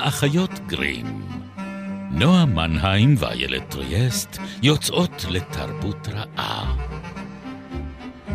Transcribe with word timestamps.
האחיות 0.00 0.50
גרים. 0.66 1.06
נועה 2.10 2.46
מנהיים 2.46 3.14
ואיילת 3.18 3.70
טריאסט 3.70 4.38
יוצאות 4.62 5.24
לתרבות 5.30 6.08
רעה. 6.08 6.76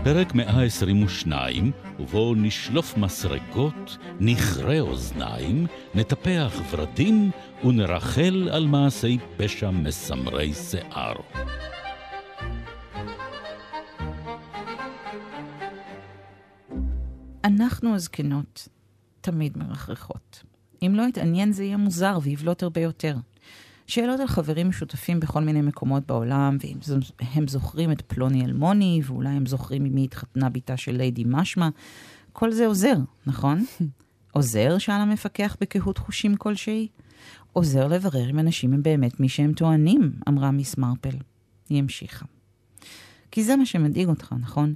פרק 0.04 0.36
122, 0.36 1.72
ובו 2.00 2.36
נשלוף 2.36 2.98
מסרגות, 2.98 3.98
נכרה 4.20 4.80
אוזניים, 4.80 5.68
נטפח 5.96 6.54
ורדים 6.72 7.32
ונרחל 7.64 8.50
על 8.52 8.68
מעשי 8.68 9.18
פשע 9.38 9.70
מסמרי 9.70 10.54
שיער. 10.54 11.16
אנחנו 17.44 17.96
הזקנות 17.96 18.68
תמיד 19.22 19.58
מרחרחות. 19.58 20.55
אם 20.88 20.96
לא 20.96 21.04
יתעניין 21.04 21.52
זה 21.52 21.64
יהיה 21.64 21.78
מוזר 21.78 22.20
ויבלוט 22.22 22.64
הרבה 22.64 22.82
יותר. 22.82 23.16
שאלות 23.88 24.20
על 24.20 24.28
חברים 24.28 24.70
משותפים 24.70 25.20
בכל 25.20 25.42
מיני 25.42 25.62
מקומות 25.62 26.06
בעולם, 26.08 26.58
ואם 26.60 26.78
הם 27.34 27.48
זוכרים 27.48 27.92
את 27.92 28.02
פלוני 28.02 28.46
אלמוני, 28.46 29.02
ואולי 29.04 29.30
הם 29.30 29.46
זוכרים 29.46 29.86
עם 29.86 29.96
מי 29.96 30.04
התחתנה 30.04 30.50
בתה 30.50 30.78
של 30.78 30.92
ליידי 30.92 31.24
משמע, 31.28 31.70
כל 32.34 32.52
זה 32.52 32.68
עוזר, 32.68 32.96
נכון? 33.26 33.66
עוזר? 34.36 34.78
שאל 34.78 35.02
המפקח 35.02 35.58
בקהות 35.62 35.98
חושים 35.98 36.36
כלשהי. 36.36 36.88
עוזר 37.54 37.88
לברר 37.88 38.30
אם 38.30 38.40
אנשים 38.40 38.74
הם 38.74 38.84
באמת 38.84 39.20
מי 39.20 39.30
שהם 39.30 39.54
טוענים, 39.54 40.12
אמרה 40.28 40.52
מיס 40.52 40.78
מרפל. 40.78 41.18
היא 41.70 41.80
המשיכה. 41.80 42.26
כי 43.32 43.44
זה 43.44 43.56
מה 43.56 43.66
שמדאיג 43.66 44.08
אותך, 44.08 44.34
נכון? 44.40 44.74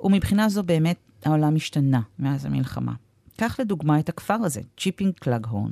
ומבחינה 0.00 0.48
זו 0.48 0.62
באמת 0.62 0.96
העולם 1.24 1.56
השתנה 1.56 2.00
מאז 2.18 2.44
המלחמה. 2.44 2.92
קח 3.38 3.60
לדוגמה 3.60 3.98
את 3.98 4.08
הכפר 4.08 4.34
הזה, 4.34 4.60
צ'יפינג 4.78 5.12
קלאגהורן. 5.14 5.70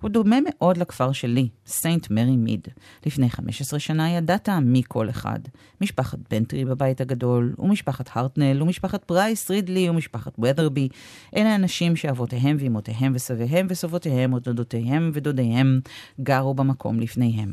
הוא 0.00 0.10
דומה 0.10 0.36
מאוד 0.48 0.76
לכפר 0.76 1.12
שלי, 1.12 1.48
סיינט 1.66 2.10
מרי 2.10 2.36
מיד. 2.36 2.68
לפני 3.06 3.30
15 3.30 3.78
שנה 3.80 4.10
ידעת 4.10 4.48
מי 4.48 4.82
כל 4.88 5.10
אחד. 5.10 5.38
משפחת 5.80 6.18
בנטרי 6.30 6.64
בבית 6.64 7.00
הגדול, 7.00 7.54
ומשפחת 7.58 8.10
הרטנל, 8.12 8.62
ומשפחת 8.62 9.04
פרייס 9.04 9.50
רידלי, 9.50 9.88
ומשפחת 9.88 10.32
ות'רבי. 10.38 10.88
אלה 11.36 11.54
אנשים 11.54 11.96
שאבותיהם 11.96 12.56
ואמותיהם 12.60 13.12
וסביהם 13.14 13.66
וסבותיהם 13.70 14.32
ודודותיהם 14.32 15.10
ודודיהם 15.14 15.80
גרו 16.20 16.54
במקום 16.54 17.00
לפניהם. 17.00 17.52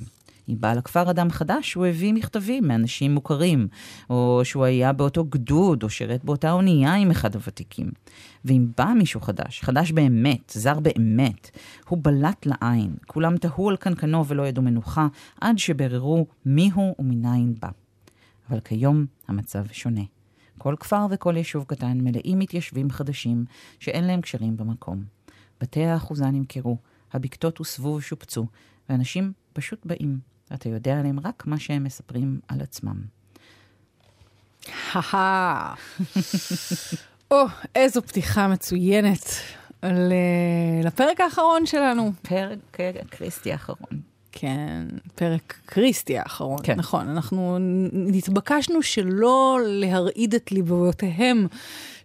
אם 0.52 0.56
בא 0.60 0.74
לכפר 0.74 1.10
אדם 1.10 1.30
חדש, 1.30 1.74
הוא 1.74 1.86
הביא 1.86 2.14
מכתבים 2.14 2.68
מאנשים 2.68 3.14
מוכרים, 3.14 3.68
או 4.10 4.42
שהוא 4.44 4.64
היה 4.64 4.94
באותו 4.94 5.24
גדוד, 5.24 5.84
או 5.84 5.90
שירת 5.90 6.24
באותה 6.24 6.52
אונייה 6.52 6.96
עם 6.96 7.12
אחד 7.12 7.36
הוותיקים. 7.36 7.92
ואם 8.46 8.68
בא 8.78 8.94
מישהו 8.98 9.22
חדש, 9.22 9.62
חדש 9.62 9.92
באמת, 9.92 10.54
זר 10.56 10.80
באמת, 10.80 11.50
הוא 11.88 12.00
בלט 12.02 12.46
לעין. 12.46 12.96
כולם 13.08 13.38
תהו 13.38 13.70
על 13.70 13.78
קנקנו 13.78 14.28
ולא 14.28 14.48
ידעו 14.48 14.64
מנוחה, 14.64 15.08
עד 15.42 15.58
שבררו 15.58 16.26
מיהו 16.46 16.96
ומניין 17.00 17.56
בא. 17.60 17.70
אבל 18.50 18.60
כיום 18.60 19.06
המצב 19.28 19.66
שונה. 19.72 20.04
כל 20.58 20.76
כפר 20.80 21.06
וכל 21.10 21.38
יישוב 21.38 21.64
קטן 21.64 21.98
מלאים 22.02 22.40
מתיישבים 22.40 22.90
חדשים 22.90 23.46
שאין 23.80 24.04
להם 24.04 24.22
קשרים 24.22 24.58
במקום. 24.58 25.04
בתי 25.62 25.84
האחוזה 25.84 26.26
נמכרו, 26.26 26.78
הבקתות 27.14 27.58
הוסבו 27.58 27.90
ושופצו, 27.90 28.46
ואנשים 28.90 29.34
פשוט 29.54 29.86
באים. 29.86 30.20
ואתה 30.52 30.70
יודע 30.70 31.00
עליהם 31.00 31.20
רק 31.20 31.44
מה 31.48 31.60
שהם 31.60 31.84
מספרים 31.84 32.40
על 32.48 32.62
עצמם. 32.62 33.02
או, 37.32 37.44
איזו 37.76 38.02
פתיחה 38.02 38.48
מצוינת 38.48 39.26
לפרק 40.84 41.22
האחרון 41.22 41.66
שלנו. 41.66 42.12
פרק 42.22 42.60
קריסטי 43.10 43.52
האחרון. 43.52 44.11
כן, 44.32 44.86
פרק 45.16 45.60
קריסטי 45.66 46.18
האחרון, 46.18 46.60
כן. 46.64 46.76
נכון. 46.76 47.10
אנחנו 47.10 47.58
נתבקשנו 47.92 48.84
שלא 48.84 49.60
להרעיד 49.64 50.36
את 50.36 50.52
ליבותיהם 50.52 51.48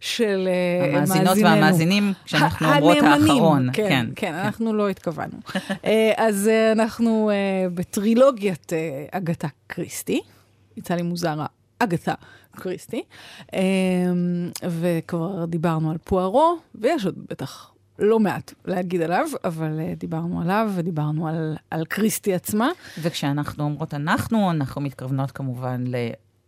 של 0.00 0.48
אה, 0.48 0.88
המאזינות 0.88 1.38
והמאזינים, 1.42 2.12
כשאנחנו 2.24 2.74
אומרות 2.74 2.96
האחרון. 3.02 3.68
כן, 3.72 3.88
כן, 3.88 4.06
כן, 4.16 4.34
אנחנו 4.34 4.74
לא 4.74 4.88
התכוונו. 4.88 5.38
אה, 5.84 6.12
אז 6.16 6.48
אה, 6.48 6.72
אנחנו 6.72 7.30
בטרילוגיית 7.74 8.72
אגתה 9.10 9.48
קריסטי. 9.66 10.20
יצא 10.76 10.94
לי 10.94 11.02
מוזר 11.02 11.34
אגתה 11.78 12.14
קריסטי, 12.50 13.02
וכבר 14.62 15.44
דיברנו 15.44 15.90
על 15.90 15.98
פוארו, 16.04 16.56
ויש 16.74 17.06
עוד 17.06 17.14
בטח 17.30 17.75
לא 17.98 18.20
מעט 18.20 18.54
להגיד 18.64 19.02
עליו, 19.02 19.26
אבל 19.44 19.80
uh, 19.80 19.98
דיברנו 19.98 20.40
עליו 20.40 20.70
ודיברנו 20.74 21.28
על, 21.28 21.56
על 21.70 21.84
קריסטי 21.84 22.34
עצמה. 22.34 22.68
וכשאנחנו 23.02 23.64
אומרות 23.64 23.94
אנחנו, 23.94 24.50
אנחנו 24.50 24.80
מתכוונות 24.80 25.30
כמובן 25.30 25.84
ל, 25.86 25.96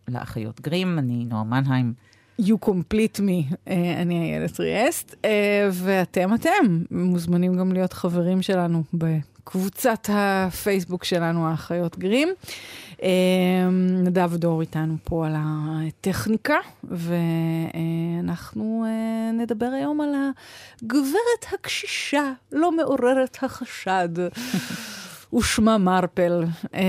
לאחיות 0.07 0.61
גרים, 0.61 0.99
אני 0.99 1.25
נועה 1.25 1.43
מנהיים. 1.43 1.93
You 2.41 2.65
complete 2.65 3.19
me, 3.19 3.53
uh, 3.53 3.71
אני 4.01 4.33
איילת 4.33 4.59
ריאסט, 4.59 5.11
uh, 5.11 5.25
ואתם 5.71 6.33
אתם 6.33 6.83
מוזמנים 6.91 7.55
גם 7.55 7.71
להיות 7.71 7.93
חברים 7.93 8.41
שלנו 8.41 8.83
בקבוצת 8.93 10.09
הפייסבוק 10.13 11.03
שלנו, 11.03 11.47
האחיות 11.47 11.97
גרים. 11.99 12.29
נדב 13.71 14.35
דור 14.35 14.61
איתנו 14.61 14.95
פה 15.03 15.27
על 15.27 15.35
הטכניקה, 15.37 16.57
ואנחנו 16.83 18.85
אה, 18.87 19.31
נדבר 19.31 19.65
היום 19.65 20.01
על 20.01 20.09
הגברת 20.83 21.53
הקשישה, 21.53 22.31
לא 22.51 22.71
מעוררת 22.71 23.37
החשד. 23.41 24.09
ושמה 25.33 25.77
מרפל, 25.77 26.43
אה, 26.73 26.81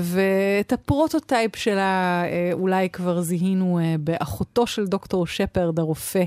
ואת 0.00 0.72
ה 0.72 0.80
prototype 0.80 1.56
שלה 1.56 2.22
אה, 2.24 2.50
אולי 2.52 2.90
כבר 2.90 3.20
זיהינו 3.20 3.78
באחותו 4.00 4.66
של 4.66 4.86
דוקטור 4.86 5.26
שפרד, 5.26 5.78
הרופא, 5.78 6.24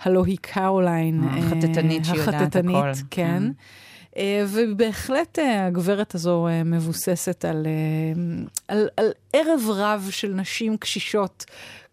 הלא 0.00 0.24
היא 0.24 0.38
קרוליין. 0.40 1.24
החטטנית 1.24 2.04
שיודעת 2.04 2.28
הכל. 2.28 2.38
החטטנית, 2.38 3.02
כן. 3.10 3.42
אה, 3.42 3.48
ובהחלט 4.48 5.38
אה, 5.38 5.66
הגברת 5.66 6.14
הזו 6.14 6.46
אה, 6.48 6.64
מבוססת 6.64 7.44
על, 7.44 7.66
על, 8.68 8.88
על 8.96 9.12
ערב 9.32 9.60
רב 9.68 10.08
של 10.10 10.28
נשים 10.28 10.76
קשישות 10.76 11.44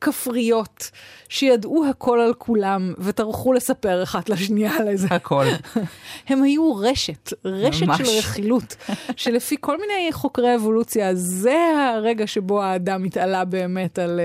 כפריות, 0.01 0.91
שידעו 1.29 1.85
הכל 1.89 2.19
על 2.19 2.33
כולם, 2.33 2.93
וטרחו 2.97 3.53
לספר 3.53 4.03
אחת 4.03 4.29
לשנייה 4.29 4.77
על 4.77 4.87
איזה... 4.87 5.07
הכל. 5.11 5.45
הם 6.29 6.43
היו 6.43 6.75
רשת, 6.75 7.33
רשת 7.45 7.85
ממש. 7.85 7.97
של 7.97 8.17
רכילות, 8.17 8.75
שלפי 9.15 9.55
כל 9.59 9.77
מיני 9.79 10.11
חוקרי 10.11 10.55
אבולוציה, 10.55 11.15
זה 11.15 11.55
הרגע 11.95 12.27
שבו 12.27 12.63
האדם 12.63 13.03
מתעלה 13.03 13.45
באמת 13.45 13.99
על, 13.99 14.19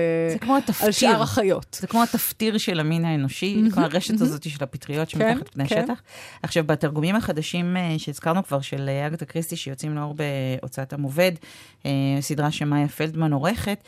על 0.81 0.91
שאר 0.91 1.21
החיות. 1.21 1.77
זה 1.81 1.87
כמו 1.87 2.03
התפטיר 2.03 2.57
של 2.57 2.79
המין 2.79 3.05
האנושי, 3.05 3.61
כל 3.73 3.83
הרשת 3.83 4.21
הזאת 4.21 4.49
של 4.49 4.63
הפטריות 4.63 5.09
שמתחת 5.09 5.37
כן, 5.37 5.51
פני 5.53 5.67
כן. 5.67 5.79
השטח. 5.79 6.01
עכשיו, 6.43 6.63
בתרגומים 6.63 7.15
החדשים 7.15 7.77
שהזכרנו 7.97 8.43
כבר, 8.43 8.61
של 8.61 8.89
אגתה 9.07 9.25
קריסטי, 9.25 9.55
שיוצאים 9.55 9.95
לאור 9.95 10.15
בהוצאת 10.59 10.93
המובד, 10.93 11.31
סדרה 12.19 12.51
שמאיה 12.51 12.87
פלדמן 13.05 13.33
עורכת, 13.33 13.83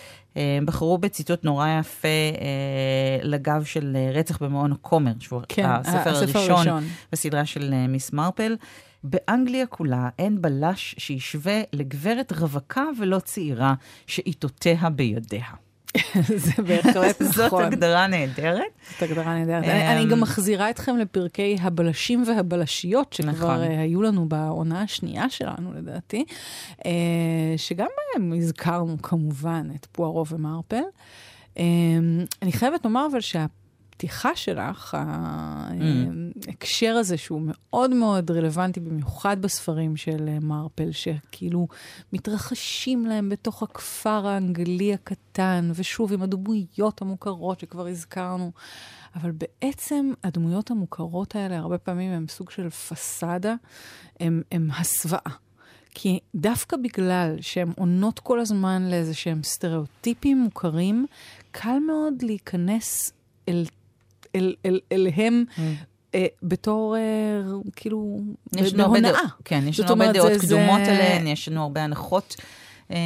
בחרו 0.65 0.97
בציטוט 0.97 1.43
נורא 1.43 1.67
יפה 1.79 2.07
אה, 2.07 3.19
לגב 3.23 3.63
של 3.63 3.95
אה, 3.95 4.11
רצח 4.13 4.43
במעון 4.43 4.71
הכומר, 4.71 5.11
שהוא 5.19 5.41
כן, 5.49 5.65
הספר, 5.65 6.09
הספר 6.09 6.39
הראשון, 6.39 6.55
הראשון 6.55 6.83
בסדרה 7.11 7.45
של 7.45 7.73
אה, 7.73 7.87
מיס 7.87 8.13
מרפל. 8.13 8.55
באנגליה 9.03 9.65
כולה 9.65 10.09
אין 10.19 10.41
בלש 10.41 10.95
שישווה 10.97 11.61
לגברת 11.73 12.31
רווקה 12.31 12.83
ולא 12.99 13.19
צעירה 13.19 13.73
שעיתותיה 14.07 14.89
בידיה. 14.89 15.45
זה 16.45 16.63
בהחלט 16.63 17.21
נכון. 17.21 17.33
זאת 17.49 17.53
הגדרה 17.53 18.07
נהדרת. 18.07 18.63
זאת 18.91 19.01
הגדרה 19.01 19.33
נהדרת. 19.33 19.63
אני 19.65 20.05
גם 20.05 20.21
מחזירה 20.21 20.69
אתכם 20.69 20.97
לפרקי 20.97 21.57
הבלשים 21.61 22.23
והבלשיות, 22.27 23.13
שכבר 23.13 23.31
נכון. 23.31 23.61
היו 23.61 24.01
לנו 24.01 24.29
בעונה 24.29 24.81
השנייה 24.81 25.29
שלנו, 25.29 25.73
לדעתי, 25.73 26.25
שגם 27.57 27.87
בהם 28.13 28.33
הזכרנו 28.37 29.01
כמובן 29.01 29.67
את 29.75 29.87
פוארו 29.91 30.27
ומרפל. 30.27 30.83
אמ, 31.57 32.25
אני 32.41 32.51
חייבת 32.51 32.85
לומר 32.85 33.07
אבל 33.11 33.21
שהפתיחה 33.97 34.35
שלך, 34.35 34.93
mm. 34.93 36.47
ההקשר 36.47 36.95
הזה 36.95 37.17
שהוא 37.17 37.41
מאוד 37.43 37.93
מאוד 37.93 38.31
רלוונטי, 38.31 38.79
במיוחד 38.79 39.41
בספרים 39.41 39.97
של 39.97 40.25
אה, 40.27 40.39
מרפל, 40.39 40.91
שכאילו 40.91 41.67
מתרחשים 42.13 43.05
להם 43.05 43.29
בתוך 43.29 43.63
הכפר 43.63 44.27
האנגלי 44.27 44.93
הקטן, 44.93 45.71
ושוב 45.75 46.13
עם 46.13 46.21
הדמויות 46.21 47.01
המוכרות 47.01 47.59
שכבר 47.59 47.87
הזכרנו. 47.87 48.51
אבל 49.15 49.31
בעצם 49.31 50.11
הדמויות 50.23 50.71
המוכרות 50.71 51.35
האלה, 51.35 51.57
הרבה 51.57 51.77
פעמים 51.77 52.11
הן 52.11 52.25
סוג 52.29 52.49
של 52.49 52.69
פסאדה, 52.69 53.55
הן 54.19 54.69
הסוואה. 54.79 55.31
כי 55.93 56.19
דווקא 56.35 56.77
בגלל 56.77 57.35
שהן 57.41 57.71
עונות 57.77 58.19
כל 58.19 58.39
הזמן 58.39 58.89
לאיזה 58.89 59.13
שהם 59.13 59.43
סטריאוטיפים 59.43 60.37
מוכרים, 60.37 61.05
קל 61.51 61.77
מאוד 61.87 62.13
להיכנס 62.21 63.11
אל, 63.49 63.63
אל, 64.37 64.55
אל, 64.65 64.79
אליהם 64.91 65.43
mm. 65.49 65.61
אה, 66.15 66.25
בתור, 66.43 66.95
אה, 66.97 67.01
כאילו, 67.75 68.19
בהונאה. 68.77 69.11
כן, 69.45 69.63
יש 69.67 69.79
לנו 69.79 69.89
הרבה 69.89 70.11
דעות 70.11 70.31
קדומות 70.41 70.85
זה... 70.85 70.91
עליהן, 70.91 71.27
יש 71.27 71.49
לנו 71.49 71.63
הרבה 71.63 71.83
הנחות. 71.83 72.35
אה, 72.91 72.97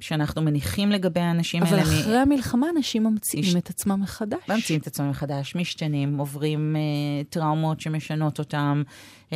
שאנחנו 0.00 0.42
מניחים 0.42 0.90
לגבי 0.90 1.20
האנשים 1.20 1.62
האלה. 1.62 1.82
אבל 1.82 2.00
אחרי. 2.00 2.18
המלחמה 2.18 2.66
אנשים 2.76 3.04
ממציאים 3.04 3.44
יש... 3.44 3.56
את 3.56 3.70
עצמם 3.70 4.00
מחדש. 4.00 4.38
ממציאים 4.48 4.80
את 4.80 4.86
עצמם 4.86 5.10
מחדש, 5.10 5.56
משתנים, 5.56 6.18
עוברים 6.18 6.76
uh, 6.76 7.32
טראומות 7.32 7.80
שמשנות 7.80 8.38
אותם. 8.38 8.82
Uh, 9.30 9.32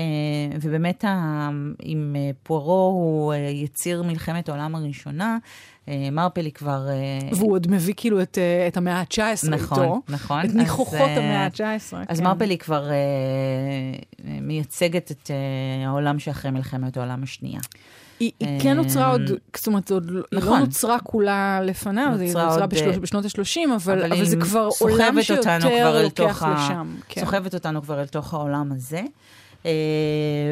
ובאמת. 0.61 1.05
אם 1.85 2.17
uh, 2.17 2.37
פוארו 2.43 2.91
הוא 2.95 3.35
יציר 3.35 4.03
מלחמת 4.03 4.49
העולם 4.49 4.75
הראשונה, 4.75 5.39
מרפל 6.13 6.45
היא 6.45 6.53
כבר... 6.53 6.89
והוא 7.33 7.53
עוד 7.53 7.71
מביא 7.71 7.95
כאילו 7.97 8.23
את, 8.23 8.39
את 8.69 8.77
המאה 8.77 9.01
ה-19 9.01 9.51
נכון, 9.51 9.83
איתו. 9.83 10.01
נכון. 10.09 10.45
את 10.45 10.55
ניחוחות 10.55 11.09
אז, 11.11 11.19
המאה 11.19 11.45
ה-19. 11.45 11.97
אז 12.09 12.19
כן. 12.19 12.25
מרפל 12.25 12.51
היא 12.51 12.59
כבר 12.59 12.91
מייצגת 14.25 15.11
את 15.11 15.31
העולם 15.87 16.19
שאחרי 16.19 16.51
מלחמת 16.51 16.97
העולם 16.97 17.23
השנייה. 17.23 17.61
היא, 18.23 18.33
היא 18.41 18.61
כן 18.61 18.77
נוצרה 18.77 19.11
עוד, 19.11 19.23
זאת 19.57 19.67
אומרת, 19.67 19.91
עוד 19.91 20.11
לא- 20.11 20.23
נכון. 20.33 20.49
היא 20.53 20.61
לא 20.61 20.67
נוצרה 20.67 20.99
כולה 20.99 21.61
לפניו, 21.63 22.17
היא 22.21 22.27
נוצרה 22.29 22.67
בשלוש, 22.67 22.97
בשנות 22.97 23.25
ה-30, 23.25 23.75
אבל, 23.77 24.03
אבל, 24.03 24.13
אבל 24.13 24.25
זה 24.25 24.37
כבר 24.37 24.69
עולם 24.81 25.23
שיותר 25.23 26.03
לוקח 26.03 26.43
לשם. 26.43 26.95
כן. 27.09 27.21
סוחבת 27.21 27.55
אותנו 27.55 27.83
כבר 27.83 28.01
אל 28.01 28.07
תוך 28.07 28.35
העולם 28.35 28.73
הזה. 28.73 29.01
אה, 29.67 29.71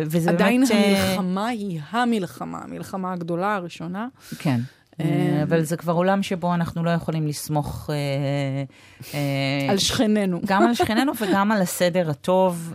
וזה 0.06 0.30
עדיין 0.30 0.60
באמת... 0.60 0.70
עדיין 0.70 0.96
המלחמה 0.96 1.46
היא 1.46 1.80
המלחמה, 1.90 2.58
המלחמה 2.64 3.12
הגדולה 3.12 3.54
הראשונה. 3.54 4.08
כן. 4.38 4.60
אה, 5.00 5.42
אבל 5.42 5.62
זה 5.62 5.76
כבר 5.76 5.92
עולם 5.92 6.22
שבו 6.22 6.54
אנחנו 6.54 6.84
לא 6.84 6.90
יכולים 6.90 7.26
לסמוך... 7.26 7.90
על 9.68 9.78
שכנינו. 9.78 10.40
גם 10.46 10.62
על 10.62 10.74
שכנינו 10.74 11.12
וגם 11.20 11.52
על 11.52 11.62
הסדר 11.62 12.10
הטוב, 12.10 12.74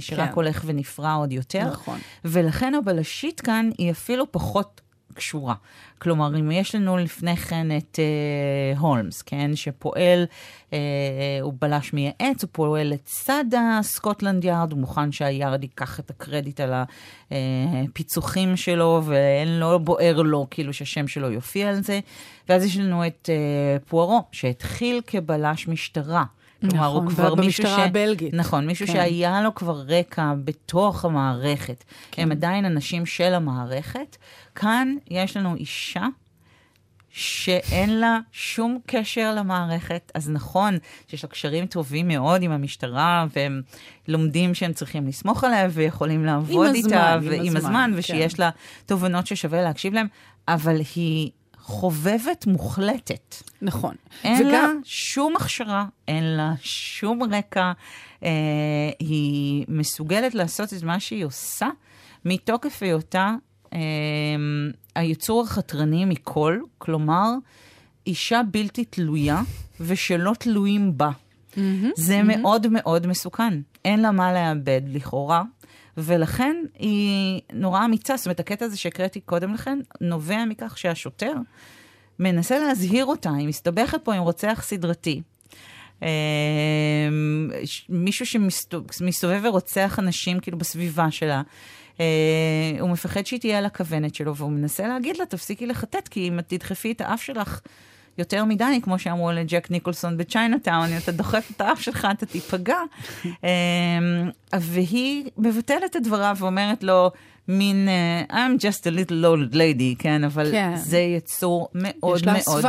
שרק 0.00 0.28
כן. 0.28 0.34
הולך 0.34 0.62
ונפרע 0.66 1.12
עוד 1.12 1.32
יותר. 1.32 1.64
נכון. 1.64 1.98
ולכן 2.24 2.74
הבלשית 2.74 3.40
כאן 3.40 3.70
היא 3.78 3.90
אפילו 3.90 4.32
פחות 4.32 4.80
קשורה. 5.16 5.54
כלומר, 5.98 6.36
אם 6.40 6.50
יש 6.50 6.74
לנו 6.74 6.96
לפני 6.96 7.36
כן 7.36 7.76
את 7.76 7.98
אה, 7.98 8.78
הולמס, 8.78 9.22
כן, 9.22 9.56
שפועל, 9.56 10.24
אה, 10.72 10.78
הוא 11.42 11.52
בלש 11.58 11.92
מייעץ, 11.92 12.42
הוא 12.42 12.48
פועל 12.52 12.86
לצד 12.86 13.44
הסקוטלנד 13.58 14.44
יארד, 14.44 14.72
הוא 14.72 14.80
מוכן 14.80 15.12
שהיארד 15.12 15.62
ייקח 15.62 16.00
את 16.00 16.10
הקרדיט 16.10 16.60
על 16.60 16.72
הפיצוחים 17.30 18.56
שלו, 18.56 19.02
ואין 19.04 19.60
לו, 19.60 19.78
בוער 19.80 20.22
לו, 20.22 20.46
כאילו 20.50 20.72
שהשם 20.72 21.08
שלו 21.08 21.30
יופיע 21.30 21.68
על 21.68 21.82
זה. 21.82 22.00
ואז 22.48 22.64
יש 22.64 22.76
לנו 22.76 23.06
את 23.06 23.30
אה, 23.32 23.78
פוארו, 23.88 24.22
שהתחיל 24.32 25.00
כבלש 25.06 25.68
משטרה. 25.68 26.24
כלומר, 26.60 26.76
נכון, 26.76 27.04
הוא 27.04 27.10
כבר 27.10 27.34
מישהו 27.34 27.64
ש... 27.64 27.78
הבלגית. 27.78 28.34
נכון, 28.34 28.66
מישהו 28.66 28.86
כן. 28.86 28.92
שהיה 28.92 29.42
לו 29.42 29.54
כבר 29.54 29.82
רקע 29.88 30.34
בתוך 30.44 31.04
המערכת. 31.04 31.84
כן. 32.10 32.22
הם 32.22 32.32
עדיין 32.32 32.64
אנשים 32.64 33.06
של 33.06 33.34
המערכת. 33.34 34.16
כאן 34.54 34.94
יש 35.10 35.36
לנו 35.36 35.54
אישה 35.54 36.06
שאין 37.10 38.00
לה 38.00 38.18
שום 38.32 38.78
קשר 38.86 39.34
למערכת. 39.34 40.12
אז 40.14 40.30
נכון 40.30 40.78
שיש 41.08 41.24
לה 41.24 41.30
קשרים 41.30 41.66
טובים 41.66 42.08
מאוד 42.08 42.42
עם 42.42 42.50
המשטרה, 42.50 43.26
והם 43.36 43.62
לומדים 44.08 44.54
שהם 44.54 44.72
צריכים 44.72 45.06
לסמוך 45.06 45.44
עליה 45.44 45.68
ויכולים 45.70 46.24
לעבוד 46.24 46.68
עם 46.68 46.74
איתה, 46.74 47.12
הזמן, 47.14 47.28
ועם 47.30 47.56
הזמן, 47.56 47.58
הזמן, 47.58 47.92
ושיש 47.94 48.34
כן. 48.34 48.42
לה 48.42 48.50
תובנות 48.86 49.26
ששווה 49.26 49.62
להקשיב 49.62 49.94
להם, 49.94 50.06
אבל 50.48 50.76
היא 50.94 51.30
חובבת 51.66 52.46
מוחלטת. 52.46 53.34
נכון. 53.62 53.94
אין 54.24 54.46
וגם... 54.46 54.52
לה 54.52 54.68
שום 54.84 55.36
הכשרה, 55.36 55.86
אין 56.08 56.24
לה 56.24 56.54
שום 56.60 57.22
רקע. 57.22 57.72
אה, 58.22 58.30
היא 58.98 59.64
מסוגלת 59.68 60.34
לעשות 60.34 60.72
את 60.72 60.82
מה 60.82 61.00
שהיא 61.00 61.24
עושה 61.24 61.68
מתוקף 62.24 62.82
היותה 62.82 63.34
אה, 63.72 63.78
היצור 64.94 65.42
החתרני 65.42 66.04
מכל, 66.04 66.58
כלומר, 66.78 67.30
אישה 68.06 68.40
בלתי 68.50 68.84
תלויה 68.84 69.42
ושלא 69.80 70.32
תלויים 70.38 70.98
בה. 70.98 71.10
Mm-hmm, 71.10 71.58
זה 71.96 72.20
mm-hmm. 72.20 72.24
מאוד 72.24 72.66
מאוד 72.70 73.06
מסוכן. 73.06 73.60
אין 73.84 74.00
לה 74.00 74.10
מה 74.10 74.32
לאבד 74.32 74.80
לכאורה, 74.86 75.42
ולכן 75.96 76.56
היא 76.78 77.40
נורא 77.52 77.84
אמיצה. 77.84 78.16
זאת 78.16 78.26
אומרת, 78.26 78.40
הקטע 78.40 78.64
הזה 78.64 78.76
שהקראתי 78.76 79.20
קודם 79.20 79.54
לכן, 79.54 79.78
נובע 80.00 80.44
מכך 80.44 80.78
שהשוטר 80.78 81.34
מנסה 82.18 82.58
להזהיר 82.58 83.04
אותה, 83.04 83.30
היא 83.38 83.48
מסתבכת 83.48 84.04
פה 84.04 84.14
עם 84.14 84.22
רוצח 84.22 84.60
סדרתי. 84.62 85.22
אמ, 86.02 86.06
מישהו 87.88 88.26
שמסתובב 88.26 89.40
ורוצח 89.44 89.98
אנשים 89.98 90.40
כאילו 90.40 90.58
בסביבה 90.58 91.10
שלה. 91.10 91.42
Uh, 91.96 92.00
הוא 92.80 92.90
מפחד 92.90 93.26
שהיא 93.26 93.40
תהיה 93.40 93.58
על 93.58 93.64
הכוונת 93.64 94.14
שלו, 94.14 94.36
והוא 94.36 94.50
מנסה 94.50 94.88
להגיד 94.88 95.16
לה, 95.16 95.26
תפסיקי 95.26 95.66
לחטט, 95.66 96.08
כי 96.08 96.28
אם 96.28 96.38
את 96.38 96.48
תדחפי 96.48 96.92
את 96.92 97.00
האף 97.00 97.22
שלך 97.22 97.60
יותר 98.18 98.44
מדי, 98.44 98.80
כמו 98.82 98.98
שאמרו 98.98 99.32
לג'ק 99.32 99.70
ניקולסון 99.70 100.16
בצ'יינאטאון, 100.16 100.92
אם 100.92 100.98
אתה 100.98 101.12
דוחף 101.12 101.50
את 101.56 101.60
האף 101.60 101.80
שלך, 101.80 102.08
אתה 102.12 102.26
תיפגע. 102.26 102.78
אמ, 103.24 103.40
והיא 104.60 105.30
מבטלת 105.38 105.96
את 105.96 106.02
דבריו 106.02 106.36
ואומרת 106.38 106.82
לו, 106.82 107.10
מין, 107.48 107.88
uh, 108.28 108.32
I'm 108.32 108.60
just 108.60 108.80
a 108.80 108.90
little 108.90 109.24
old 109.24 109.54
lady, 109.54 109.98
כן, 109.98 110.24
אבל 110.24 110.50
כן. 110.50 110.76
זה 110.76 110.98
יצור 110.98 111.68
מאוד 111.74 112.20
מאוד... 112.26 112.64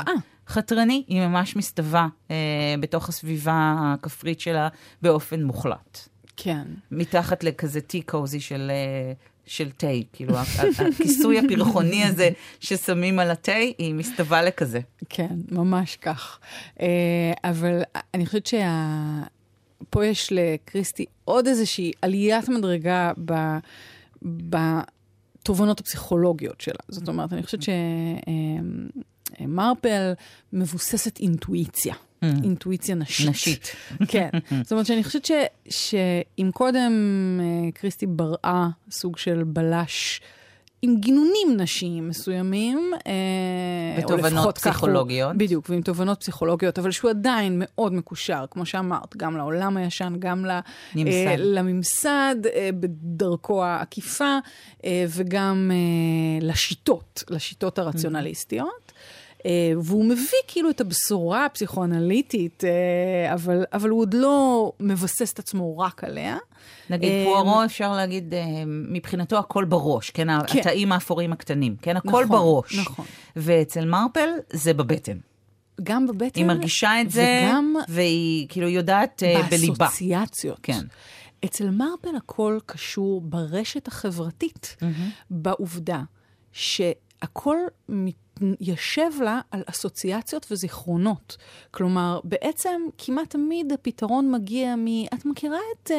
חתרני, 0.48 1.04
היא 1.08 1.22
ממש 1.22 1.56
מסתווה 1.56 2.08
uh, 2.28 2.32
בתוך 2.80 3.10
הסביבה 3.10 3.76
הכפרית 3.80 4.40
שלה 4.40 4.68
באופן 5.02 5.44
מוחלט. 5.44 6.08
כן. 6.38 6.64
מתחת 6.92 7.44
לכזה 7.44 7.82
טי 7.82 8.02
קוזי 8.02 8.40
של 8.40 8.72
uh, 8.72 9.37
של 9.48 9.72
תה, 9.72 9.88
כאילו 10.14 10.34
הכיסוי 10.38 11.40
הפרחוני 11.40 12.04
הזה 12.04 12.30
ששמים 12.60 13.20
על 13.20 13.32
התה, 13.32 13.52
היא 13.78 13.94
מסתווה 13.94 14.42
לכזה. 14.42 14.80
כן, 15.10 15.36
ממש 15.52 15.96
כך. 15.96 16.40
אה, 16.82 16.88
אבל 17.44 17.82
אני 18.14 18.26
חושבת 18.26 18.46
שפה 18.46 20.06
יש 20.06 20.30
לקריסטי 20.32 21.06
עוד 21.26 21.48
איזושהי 21.48 21.92
עליית 22.02 22.50
מדרגה 22.50 23.12
ב... 23.26 23.34
בתובנות 24.22 25.80
הפסיכולוגיות 25.80 26.62
שלה. 26.62 26.80
זאת 26.90 27.08
אומרת, 27.08 27.34
אני 27.34 27.44
חושבת 27.44 27.62
שמרפל 29.40 29.90
אה, 29.90 30.14
מבוססת 30.54 31.20
אינטואיציה. 31.20 31.96
Mm. 32.24 32.44
אינטואיציה 32.44 32.96
נשית. 32.96 33.30
נשית. 33.30 33.76
כן. 34.12 34.30
זאת 34.64 34.72
אומרת 34.72 34.86
שאני 34.86 35.04
חושבת 35.04 35.26
ש, 35.26 35.32
שאם 35.70 36.50
קודם 36.54 36.92
uh, 37.40 37.80
קריסטי 37.80 38.06
בראה 38.06 38.68
סוג 38.92 39.18
של 39.18 39.44
בלש 39.44 40.22
עם 40.82 40.96
גינונים 41.00 41.58
נשיים 41.58 42.08
מסוימים, 42.08 42.94
uh, 42.96 43.02
ותובנות 44.04 44.58
פסיכולוגיות. 44.58 45.32
הוא, 45.32 45.40
בדיוק, 45.40 45.70
ועם 45.70 45.82
תובנות 45.82 46.20
פסיכולוגיות, 46.20 46.80
אבל 46.80 46.92
שהוא 46.92 47.10
עדיין 47.10 47.54
מאוד 47.58 47.94
מקושר, 47.94 48.46
כמו 48.52 48.66
שאמרת, 48.66 49.18
גם 49.18 49.38
לעולם 49.38 49.78
הישן, 49.78 50.14
גם 50.20 50.46
נמסד. 50.96 51.36
Uh, 51.36 51.40
לממסד, 51.40 52.36
uh, 52.44 52.50
בדרכו 52.80 53.64
העקיפה, 53.64 54.38
uh, 54.78 54.84
וגם 55.10 55.72
uh, 55.72 56.44
לשיטות, 56.44 57.24
לשיטות 57.30 57.80
הרציונליסטיות. 57.80 58.87
אה, 59.46 59.72
והוא 59.84 60.06
מביא 60.06 60.40
כאילו 60.48 60.70
את 60.70 60.82
הבשורה 60.82 61.46
הפסיכואנליטית, 61.46 62.64
אה, 62.64 63.34
אבל, 63.34 63.64
אבל 63.74 63.90
הוא 63.90 64.02
עוד 64.02 64.14
לא 64.14 64.72
מבסס 64.80 65.34
את 65.34 65.40
עצמו 65.40 65.78
רק 65.78 66.04
עליה. 66.04 66.38
נגיד, 66.90 67.12
אה, 67.12 67.24
פוארו 67.26 67.66
אפשר 67.66 67.96
להגיד, 67.96 68.34
מבחינתו 68.66 69.38
הכל 69.38 69.66
בראש, 69.66 70.10
כן? 70.10 70.28
כן. 70.48 70.60
התאים 70.60 70.92
האפורים 70.92 71.34
הקטנים, 71.34 71.76
כן? 71.82 71.98
הכל 71.98 72.10
נכון, 72.10 72.28
בראש. 72.28 72.76
נכון. 72.80 73.06
ואצל 73.36 73.86
מרפל 73.86 74.30
זה 74.54 74.74
בבטן. 74.74 75.18
גם 75.84 76.08
בבטן. 76.08 76.40
היא 76.40 76.46
מרגישה 76.46 77.02
את 77.02 77.12
זה, 77.12 77.44
וגם 77.46 77.76
והיא 77.88 78.48
כאילו 78.50 78.68
יודעת 78.70 79.24
בליבה. 79.50 79.76
באסוציאציות. 79.78 80.60
כן. 80.64 80.80
אצל 81.46 81.70
מרפל 81.70 82.16
הכל 82.18 82.60
קשור 82.66 83.22
ברשת 83.22 83.88
החברתית, 83.88 84.76
mm-hmm. 84.80 84.86
בעובדה 85.30 86.02
שהכל 86.52 87.58
מת... 87.90 88.27
יושב 88.62 89.10
לה 89.22 89.42
על 89.52 89.64
אסוציאציות 89.66 90.48
וזיכרונות. 90.52 91.38
כלומר, 91.72 92.20
בעצם 92.24 92.82
כמעט 92.98 93.30
תמיד 93.30 93.72
הפתרון 93.74 94.32
מגיע 94.32 94.76
מ... 94.76 95.06
את 95.14 95.26
מכירה 95.26 95.60
את 95.74 95.92
uh, 95.92 95.94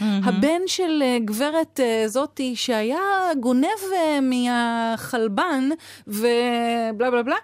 mm-hmm. 0.00 0.28
הבן 0.28 0.60
של 0.66 1.02
uh, 1.02 1.24
גברת 1.24 1.80
uh, 1.80 2.08
זאתי 2.08 2.56
שהיה 2.56 3.00
גונב 3.40 3.66
uh, 3.66 4.20
מהחלבן 4.22 5.68
ובלה 6.06 7.10
בלה 7.10 7.22
בלה? 7.22 7.36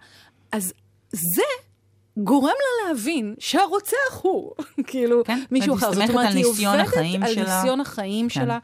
אז 0.53 0.73
זה 1.13 1.70
גורם 2.25 2.49
לה 2.49 2.89
להבין 2.89 3.35
שהרוצח 3.39 4.21
הוא, 4.23 4.53
כאילו, 4.87 5.25
כן, 5.25 5.43
מישהו 5.51 5.75
אחר. 5.75 5.93
זאת 5.93 6.11
אומרת, 6.11 6.35
היא 6.35 6.47
עובדת 6.47 6.97
על 7.23 7.35
שלה. 7.35 7.57
ניסיון 7.57 7.81
החיים 7.81 8.29
כן. 8.29 8.41
שלה, 8.41 8.59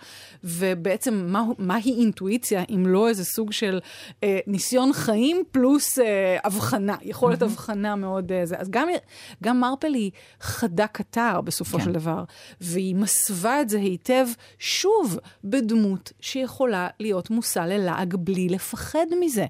ובעצם 0.45 1.27
מה, 1.27 1.45
מהי 1.59 1.93
אינטואיציה, 1.99 2.63
אם 2.71 2.87
לא 2.87 3.09
איזה 3.09 3.25
סוג 3.25 3.53
של 3.53 3.81
אה, 4.25 4.39
ניסיון 4.47 4.93
חיים 4.93 5.43
פלוס 5.51 5.99
אה, 5.99 6.37
הבחנה, 6.45 6.97
יכולת. 7.03 7.43
הבחנה 7.43 7.97
מאוד... 7.97 8.33
אה, 8.33 8.47
זה. 8.47 8.57
אז 8.59 8.71
גם, 8.71 8.89
גם 9.43 9.61
מרפל 9.61 9.95
היא 9.95 10.11
חדה 10.41 10.87
קטר 10.87 11.41
בסופו 11.41 11.79
כן. 11.79 11.85
של 11.85 11.93
דבר, 11.93 12.25
והיא 12.61 12.95
מסווה 12.95 13.61
את 13.61 13.69
זה 13.69 13.79
היטב, 13.79 14.27
שוב, 14.59 15.19
בדמות 15.45 16.13
שיכולה 16.21 16.89
להיות 17.01 17.31
מושא 17.31 17.59
ללעג 17.59 18.17
בלי 18.17 18.49
לפחד 18.49 19.07
מזה. 19.21 19.47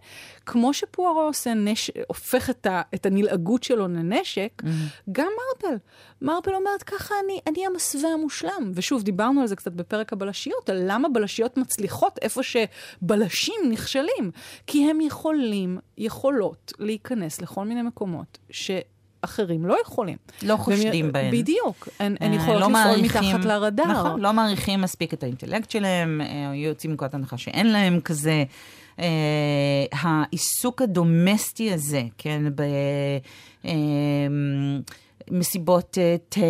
כמו 0.47 0.75
שפוארו 0.75 1.21
עושה 1.21 1.55
נש... 1.55 1.91
הופך 2.09 2.51
את, 2.51 2.67
ה... 2.67 2.83
את 2.95 3.07
הנלעגות 3.07 3.63
שלו 3.63 3.87
לנשק, 3.97 4.63
mm-hmm. 4.63 5.11
גם 5.13 5.29
מרפל. 5.39 5.77
מרפל 6.23 6.55
אומרת, 6.55 6.83
ככה 6.83 7.15
אני, 7.25 7.41
אני 7.47 7.67
המסווה 7.67 8.09
המושלם. 8.09 8.73
ושוב, 8.75 9.03
דיברנו 9.03 9.41
על 9.41 9.47
זה 9.47 9.57
קצת 9.57 9.73
בפרק 9.73 10.13
הבלשיות, 10.13 10.71
על 10.71 10.83
למה 10.87 11.09
בלשיות 11.09 11.57
מצליחות 11.57 12.19
איפה 12.23 12.41
שבלשים 12.43 13.61
נכשלים. 13.71 14.31
כי 14.67 14.91
הם 14.91 15.01
יכולים, 15.01 15.79
יכולות 15.99 16.73
להיכנס 16.79 17.41
לכל 17.41 17.65
מיני 17.65 17.83
מקומות 17.83 18.39
ש... 18.51 18.71
אחרים 19.21 19.67
לא 19.67 19.77
יכולים. 19.83 20.17
לא 20.43 20.57
חושדים 20.57 21.13
בהם. 21.13 21.31
בדיוק. 21.31 21.89
הן, 21.99 22.17
הן 22.21 22.33
אה, 22.33 22.37
יכולות 22.37 22.61
לא 22.61 22.69
לפעול 22.69 23.01
מתחת 23.05 23.45
לרדאר. 23.45 23.93
נכון, 23.93 24.21
לא 24.21 24.33
מעריכים 24.33 24.81
מספיק 24.81 25.15
את 25.15 25.23
האינטלקט 25.23 25.71
שלהם, 25.71 26.21
אה, 26.21 26.55
יוצאים 26.55 26.91
מנקודת 26.91 27.15
הנחה 27.15 27.39
שאין 27.39 27.73
להם 27.73 28.01
כזה. 28.01 28.45
Uh, 28.97 28.99
העיסוק 29.93 30.83
הדומסטי 30.83 31.73
הזה, 31.73 32.03
כן, 32.19 32.43
ב... 32.55 32.63
Eh, 33.67 34.83
מסיבות 35.31 35.99
אה, 35.99 36.17
תה 36.29 36.41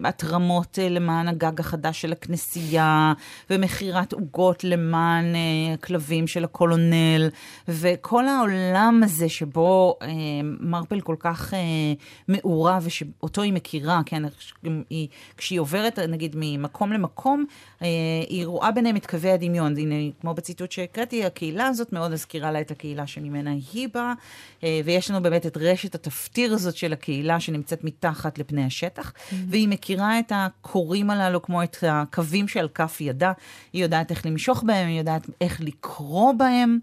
והתרמות 0.00 0.68
כן. 0.72 0.92
למען 0.92 1.28
הגג 1.28 1.60
החדש 1.60 2.00
של 2.00 2.12
הכנסייה, 2.12 3.12
ומכירת 3.50 4.12
עוגות 4.12 4.64
למען 4.64 5.24
הכלבים 5.74 6.26
של 6.26 6.44
הקולונל, 6.44 7.28
וכל 7.68 8.28
העולם 8.28 9.00
הזה 9.04 9.28
שבו 9.28 9.98
מרפל 10.60 11.00
כל 11.00 11.16
כך 11.18 11.54
מעורב, 12.28 12.82
ושאותו 12.86 13.42
היא 13.42 13.52
מכירה, 13.52 14.00
כן, 14.06 14.22
היא, 14.90 15.08
כשהיא 15.36 15.60
עוברת 15.60 15.98
נגיד 15.98 16.36
ממקום 16.38 16.92
למקום, 16.92 17.44
היא 18.28 18.46
רואה 18.46 18.70
ביניהם 18.70 18.96
את 18.96 19.06
קווי 19.06 19.30
הדמיון. 19.30 19.76
הנה, 19.76 19.94
כמו 20.20 20.34
בציטוט 20.34 20.72
שהקראתי, 20.72 21.24
הקהילה 21.24 21.66
הזאת 21.66 21.92
מאוד 21.92 22.12
מזכירה 22.12 22.52
לה 22.52 22.60
את 22.60 22.70
הקהילה 22.70 23.06
שממנה 23.06 23.50
היא 23.72 23.88
באה, 23.94 24.12
ויש 24.84 25.10
לנו 25.10 25.22
באמת 25.22 25.46
את 25.46 25.56
רשת 25.56 25.94
התפטיר 25.94 26.54
הזאת 26.54 26.76
של 26.76 26.92
הקהילה. 26.92 27.29
פעילה 27.30 27.40
שנמצאת 27.40 27.84
מתחת 27.84 28.38
לפני 28.38 28.64
השטח, 28.64 29.10
mm-hmm. 29.12 29.34
והיא 29.48 29.68
מכירה 29.68 30.18
את 30.18 30.32
הקורים 30.34 31.10
הללו 31.10 31.42
כמו 31.42 31.62
את 31.62 31.76
הקווים 31.88 32.48
שעל 32.48 32.68
כף 32.74 33.00
ידה. 33.00 33.32
היא 33.72 33.82
יודעת 33.82 34.10
איך 34.10 34.26
למשוך 34.26 34.62
בהם, 34.62 34.88
היא 34.88 34.98
יודעת 34.98 35.26
איך 35.40 35.60
לקרוא 35.60 36.32
בהם, 36.32 36.78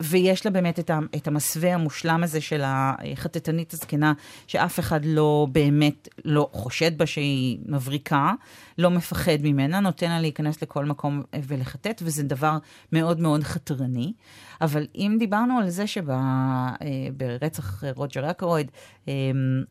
ויש 0.00 0.46
לה 0.46 0.50
באמת 0.50 0.78
את 1.16 1.28
המסווה 1.28 1.74
המושלם 1.74 2.22
הזה 2.24 2.40
של 2.40 2.62
החטטנית 2.64 3.72
הזקנה, 3.72 4.12
שאף 4.46 4.78
אחד 4.78 5.00
לא 5.04 5.46
באמת 5.52 6.08
לא 6.24 6.48
חושד 6.52 6.98
בה 6.98 7.06
שהיא 7.06 7.58
מבריקה, 7.66 8.32
לא 8.78 8.90
מפחד 8.90 9.38
ממנה, 9.42 9.80
נותן 9.80 10.10
לה 10.10 10.20
להיכנס 10.20 10.62
לכל 10.62 10.84
מקום 10.84 11.22
ולחטט, 11.46 12.02
וזה 12.04 12.22
דבר 12.22 12.58
מאוד 12.92 13.20
מאוד 13.20 13.42
חתרני. 13.42 14.12
אבל 14.60 14.86
אם 14.94 15.16
דיברנו 15.18 15.58
על 15.58 15.70
זה 15.70 15.84
שברצח 15.86 17.84
אה, 17.84 17.90
רוג'ר 17.96 18.30
אקרויד, 18.30 18.70
אה, 19.08 19.12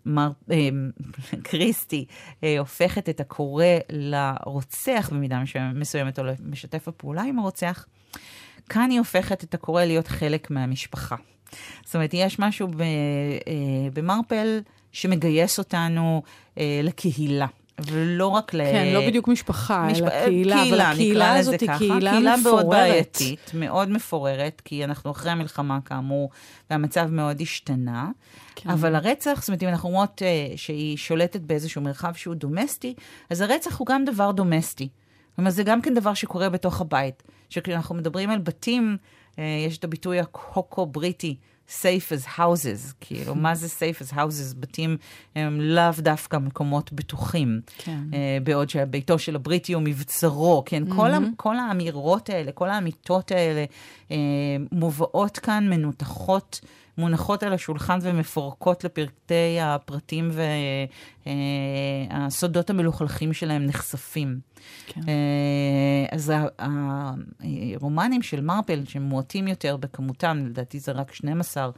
מר, 0.05 0.31
אה, 0.51 0.69
קריסטי 1.43 2.05
הופכת 2.59 3.09
את 3.09 3.19
הקורא 3.19 3.65
לרוצח 3.89 5.09
במידה 5.13 5.41
מסוימת, 5.73 6.19
או 6.19 6.23
למשתף 6.23 6.87
הפעולה 6.87 7.21
עם 7.21 7.39
הרוצח, 7.39 7.85
כאן 8.69 8.89
היא 8.89 8.99
הופכת 8.99 9.43
את 9.43 9.53
הקורא 9.53 9.83
להיות 9.83 10.07
חלק 10.07 10.51
מהמשפחה. 10.51 11.15
זאת 11.85 11.95
אומרת, 11.95 12.09
יש 12.13 12.39
משהו 12.39 12.67
במרפל 13.93 14.59
שמגייס 14.91 15.59
אותנו 15.59 16.21
לקהילה. 16.57 17.47
ולא 17.87 18.27
רק 18.27 18.53
ל... 18.53 18.63
כן, 18.63 18.93
לא 18.93 19.07
בדיוק 19.07 19.27
משפחה, 19.27 19.87
משפ... 19.91 20.01
אלא 20.01 20.09
קהילה, 20.09 20.55
קהילה, 20.55 20.61
אבל 20.61 20.81
הקהילה 20.81 21.35
הזאת 21.35 21.61
היא 21.61 21.69
קהילה 21.77 22.11
מפוררת. 22.11 22.13
קהילה 22.13 22.35
מאוד 22.43 22.69
בעייתית, 22.69 23.51
מאוד 23.53 23.89
מפוררת, 23.89 24.61
כי 24.65 24.83
אנחנו 24.83 25.11
אחרי 25.11 25.31
המלחמה 25.31 25.79
כאמור, 25.85 26.29
והמצב 26.69 27.09
מאוד 27.11 27.41
השתנה. 27.41 28.09
כן. 28.55 28.69
אבל 28.69 28.95
הרצח, 28.95 29.39
זאת 29.39 29.47
אומרת, 29.47 29.63
אם 29.63 29.67
אנחנו 29.67 29.89
אומרות 29.89 30.21
uh, 30.21 30.57
שהיא 30.57 30.97
שולטת 30.97 31.41
באיזשהו 31.41 31.81
מרחב 31.81 32.13
שהוא 32.13 32.35
דומסטי, 32.35 32.93
אז 33.29 33.41
הרצח 33.41 33.77
הוא 33.77 33.87
גם 33.87 34.05
דבר 34.05 34.31
דומסטי. 34.31 34.89
אומרת, 35.39 35.53
זה 35.53 35.63
גם 35.63 35.81
כן 35.81 35.93
דבר 35.93 36.13
שקורה 36.13 36.49
בתוך 36.49 36.81
הבית. 36.81 37.23
כשאנחנו 37.49 37.95
מדברים 37.95 38.29
על 38.29 38.39
בתים, 38.39 38.97
uh, 39.31 39.39
יש 39.67 39.77
את 39.77 39.83
הביטוי 39.83 40.19
הקוקו-בריטי. 40.19 41.35
safe 41.81 42.11
as 42.11 42.37
houses, 42.37 42.93
כאילו, 43.01 43.35
מה 43.35 43.55
זה 43.55 43.67
safe 43.67 44.01
as 44.01 44.13
houses? 44.13 44.55
בתים 44.59 44.97
הם 45.35 45.61
לאו 45.61 45.91
דווקא 45.97 46.37
מקומות 46.37 46.93
בטוחים. 46.93 47.61
כן. 47.77 47.99
Uh, 48.11 48.15
בעוד 48.43 48.69
שביתו 48.69 49.19
של 49.19 49.35
הבריטי 49.35 49.73
הוא 49.73 49.83
מבצרו, 49.85 50.63
כן? 50.65 50.83
Mm-hmm. 50.83 50.95
כל, 50.95 51.11
כל 51.35 51.57
האמירות 51.57 52.29
האלה, 52.29 52.51
כל 52.51 52.69
האמיתות 52.69 53.31
האלה 53.31 53.65
uh, 54.07 54.11
מובאות 54.71 55.39
כאן, 55.39 55.69
מנותחות. 55.69 56.61
מונחות 56.99 57.43
על 57.43 57.53
השולחן 57.53 57.99
ומפורקות 58.01 58.83
לפרטי 58.83 59.57
הפרטים 59.61 60.31
והסודות 62.11 62.69
המלוכלכים 62.69 63.33
שלהם 63.33 63.65
נחשפים. 63.65 64.39
כן. 64.87 65.01
אה, 65.07 66.05
אז 66.11 66.33
הרומנים 66.59 68.21
של 68.21 68.41
מרפל, 68.41 68.85
שמועטים 68.85 69.47
יותר 69.47 69.77
בכמותם, 69.77 70.41
לדעתי 70.45 70.79
זה 70.79 70.91
רק 70.91 71.13
12, 71.13 71.69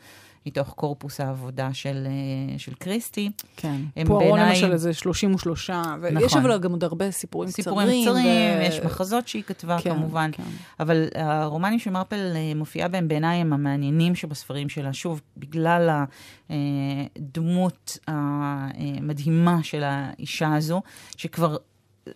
מתוך 0.46 0.74
קורפוס 0.74 1.20
העבודה 1.20 1.74
של, 1.74 2.08
אה, 2.08 2.60
של 2.60 2.74
קריסטי. 2.74 3.32
כן, 3.58 3.82
פוארו 4.08 4.34
בעיני... 4.34 4.50
למשל 4.50 4.72
איזה 4.72 4.94
33, 4.94 5.70
ויש 6.02 6.14
נכון. 6.14 6.46
אבל 6.46 6.60
גם 6.60 6.72
עוד 6.72 6.84
הרבה 6.84 7.12
סיפורים, 7.12 7.50
סיפורים 7.50 7.88
קצרים. 7.88 8.04
סיפורים 8.04 8.24
קצרים, 8.26 8.60
ו... 8.60 8.64
יש 8.64 8.80
מחזות 8.86 9.28
שהיא 9.28 9.44
כתבה 9.44 9.78
כן, 9.82 9.96
כמובן. 9.96 10.30
כן. 10.34 10.44
אבל 10.80 11.08
הרומנים 11.16 11.80
של 11.80 11.92
מרפל 11.92 12.32
אה, 12.36 12.54
מופיעה 12.56 12.88
בהם 12.88 13.08
בעיניי 13.08 13.38
הם 13.38 13.54
המעניינים 13.54 14.16
שבספרים 14.16 14.70
שלה, 14.70 14.94
שוב, 14.94 15.22
בגלל 15.38 16.06
הדמות 16.50 17.98
המדהימה 18.08 19.64
של 19.64 19.84
האישה 19.84 20.56
הזו, 20.56 20.82
שכבר 21.18 21.58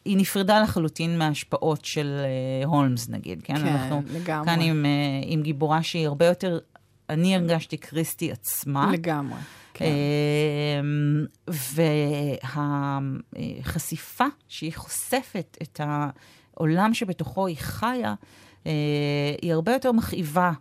היא 0.05 0.17
נפרדה 0.17 0.62
לחלוטין 0.62 1.17
מההשפעות 1.17 1.86
של 1.86 2.22
הולמס, 2.65 3.10
נגיד, 3.10 3.41
כן? 3.44 3.58
כן, 3.58 3.67
אנחנו 3.67 4.01
לגמרי. 4.13 4.46
כאן 4.46 4.62
עם, 4.62 4.86
עם 5.24 5.41
גיבורה 5.41 5.84
שהיא 5.84 6.08
הרבה 6.08 6.25
יותר, 6.25 6.60
אני 7.09 7.35
הרגשתי 7.35 7.77
קריסטי 7.77 8.31
עצמה. 8.31 8.91
לגמרי. 8.91 9.39
כן. 9.74 9.85
Uh, 11.47 11.51
והחשיפה 13.35 14.25
שהיא 14.47 14.74
חושפת 14.75 15.57
את 15.62 15.81
העולם 15.83 16.93
שבתוכו 16.93 17.47
היא 17.47 17.57
חיה, 17.59 18.13
uh, 18.63 18.67
היא 19.41 19.53
הרבה 19.53 19.74
יותר 19.74 19.91
מכאיבה 19.91 20.51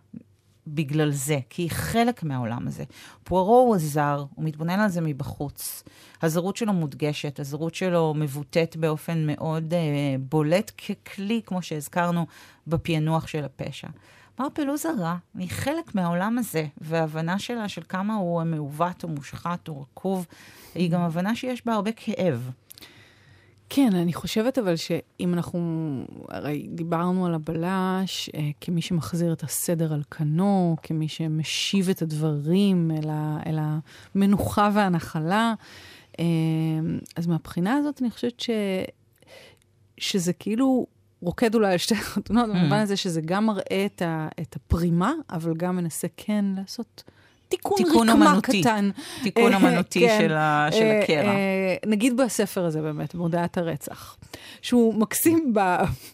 בגלל 0.67 1.11
זה, 1.11 1.39
כי 1.49 1.61
היא 1.61 1.71
חלק 1.71 2.23
מהעולם 2.23 2.67
הזה. 2.67 2.83
פוארו 3.23 3.59
הוא 3.59 3.77
זר, 3.77 4.25
הוא 4.35 4.45
מתבונן 4.45 4.79
על 4.79 4.89
זה 4.89 5.01
מבחוץ. 5.01 5.83
הזרות 6.21 6.57
שלו 6.57 6.73
מודגשת, 6.73 7.39
הזרות 7.39 7.75
שלו 7.75 8.13
מבוטאת 8.17 8.77
באופן 8.77 9.27
מאוד 9.27 9.73
uh, 9.73 9.75
בולט 10.19 10.71
ככלי, 10.77 11.41
כמו 11.45 11.61
שהזכרנו, 11.61 12.25
בפענוח 12.67 13.27
של 13.27 13.43
הפשע. 13.43 13.87
מרפל 14.39 14.63
לא 14.63 14.77
זרה, 14.77 15.17
היא 15.37 15.49
חלק 15.49 15.95
מהעולם 15.95 16.37
הזה, 16.37 16.65
וההבנה 16.77 17.39
שלה 17.39 17.69
של 17.69 17.81
כמה 17.89 18.15
הוא 18.15 18.43
מעוות 18.43 19.03
או 19.03 19.09
מושחת 19.09 19.67
או 19.67 19.81
רקוב, 19.81 20.25
היא 20.75 20.91
גם 20.91 21.01
הבנה 21.01 21.35
שיש 21.35 21.65
בה 21.65 21.73
הרבה 21.73 21.91
כאב. 21.91 22.51
כן, 23.69 23.95
אני 23.95 24.13
חושבת 24.13 24.57
אבל 24.57 24.75
שאם 24.75 25.33
אנחנו, 25.33 25.59
הרי 26.29 26.67
דיברנו 26.69 27.25
על 27.25 27.33
הבלש 27.33 28.29
אה, 28.35 28.49
כמי 28.61 28.81
שמחזיר 28.81 29.33
את 29.33 29.43
הסדר 29.43 29.93
על 29.93 30.03
כנו, 30.11 30.75
כמי 30.83 31.07
שמשיב 31.07 31.89
את 31.89 32.01
הדברים 32.01 32.91
אל, 32.91 33.09
ה, 33.09 33.37
אל 33.45 33.59
המנוחה 34.15 34.69
והנחלה, 34.73 35.53
אה, 36.19 36.25
אז 37.15 37.27
מהבחינה 37.27 37.75
הזאת 37.75 38.01
אני 38.01 38.11
חושבת 38.11 38.39
ש, 38.39 38.49
שזה 39.97 40.33
כאילו 40.33 40.87
רוקד 41.25 41.55
אולי 41.55 41.71
על 41.71 41.77
שתי 41.77 41.95
חתונות, 42.13 42.49
mm. 42.49 42.53
במובן 42.53 42.77
הזה 42.79 42.97
שזה 42.97 43.21
גם 43.21 43.45
מראה 43.45 43.85
את, 43.85 44.01
ה, 44.01 44.27
את 44.41 44.55
הפרימה, 44.55 45.13
אבל 45.29 45.53
גם 45.57 45.75
מנסה 45.75 46.07
כן 46.17 46.45
לעשות 46.57 47.03
תיקון, 47.49 47.77
תיקון 47.77 48.09
רקמה 48.09 48.25
אומנותי, 48.25 48.61
קטן. 48.61 48.89
תיקון 49.23 49.53
אומנותי 49.53 49.99
כן, 49.99 50.17
של, 50.19 50.35
של 50.77 50.85
הקרע. 50.85 51.33
נגיד 51.85 52.17
בספר 52.17 52.65
הזה 52.65 52.81
באמת, 52.81 53.15
מודעת 53.15 53.57
הרצח. 53.57 54.17
שהוא 54.61 54.93
מקסים 54.93 55.53
ב, 55.53 55.59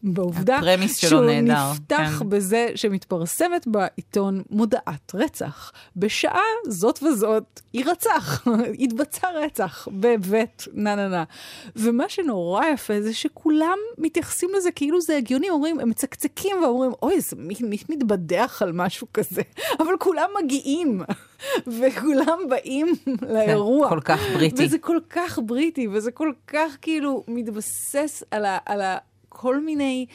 בעובדה 0.03 0.59
שהוא 0.87 1.21
נהדר, 1.21 1.71
נפתח 1.71 2.15
כן. 2.19 2.29
בזה 2.29 2.67
שמתפרסמת 2.75 3.67
בעיתון 3.67 4.41
מודעת 4.49 5.11
רצח. 5.15 5.71
בשעה 5.95 6.41
זאת 6.67 7.03
וזאת 7.03 7.61
יירצח, 7.73 8.45
יתבצע 8.79 9.27
רצח 9.43 9.87
בבית 9.91 10.67
נה 10.73 10.95
נה 10.95 11.07
נה. 11.07 11.23
ומה 11.75 12.09
שנורא 12.09 12.65
יפה 12.65 13.01
זה 13.01 13.13
שכולם 13.13 13.77
מתייחסים 13.97 14.49
לזה 14.57 14.71
כאילו 14.71 15.01
זה 15.01 15.17
הגיוני, 15.17 15.49
אומרים, 15.49 15.79
הם 15.79 15.89
מצקצקים 15.89 16.57
ואומרים, 16.63 16.91
אוי, 17.01 17.21
זה 17.21 17.35
מי, 17.39 17.53
מי 17.61 17.77
מתבדח 17.89 18.61
על 18.61 18.71
משהו 18.71 19.07
כזה? 19.13 19.41
אבל 19.81 19.93
כולם 19.99 20.29
מגיעים. 20.43 21.01
וכולם 21.67 22.39
באים 22.49 22.87
לאירוע. 23.21 23.89
כל 23.89 24.01
כך 24.01 24.19
בריטי. 24.33 24.65
וזה 24.65 24.77
כל 24.77 24.99
כך 25.09 25.39
בריטי, 25.45 25.87
וזה 25.87 26.11
כל 26.11 26.31
כך 26.47 26.77
כאילו 26.81 27.23
מתבסס 27.27 28.23
על, 28.31 28.45
ה, 28.45 28.57
על 28.65 28.81
ה, 28.81 28.97
כל 29.29 29.59
מיני 29.59 30.05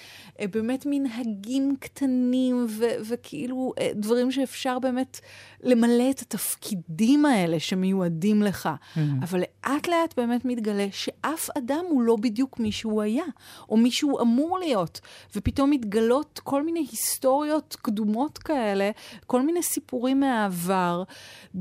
אה, 0.41 0.47
באמת 0.47 0.87
מנהגים 0.91 1.77
קטנים 1.81 2.67
ו- 2.69 2.97
וכאילו 3.09 3.73
אה, 3.79 3.91
דברים 3.95 4.31
שאפשר 4.31 4.79
באמת 4.79 5.21
למלא 5.63 6.11
את 6.11 6.21
התפקידים 6.21 7.25
האלה 7.25 7.61
שמיועדים 7.61 8.43
לך. 8.43 8.69
Mm-hmm. 8.69 9.01
אבל 9.23 9.41
לאט 9.41 9.89
לאט 9.89 10.15
באמת 10.17 10.45
מתגלה 10.45 10.87
שאף 10.93 11.49
אדם 11.59 11.85
הוא 11.89 12.03
לא 12.03 12.17
בדיוק 12.17 12.61
מי 12.61 12.73
שהוא 12.73 13.03
היה, 13.03 13.25
או 13.69 13.77
מי 13.77 13.91
שהוא 13.91 14.21
אמור 14.21 14.59
להיות. 14.59 15.01
ופתאום 15.37 15.71
מתגלות 15.71 16.41
כל 16.45 16.63
מיני 16.63 16.87
היסטוריות 16.91 17.77
קדומות 17.83 18.39
כאלה, 18.39 18.91
כל 19.27 19.43
מיני 19.43 19.63
סיפורים 19.63 20.21
מהעבר, 20.21 21.03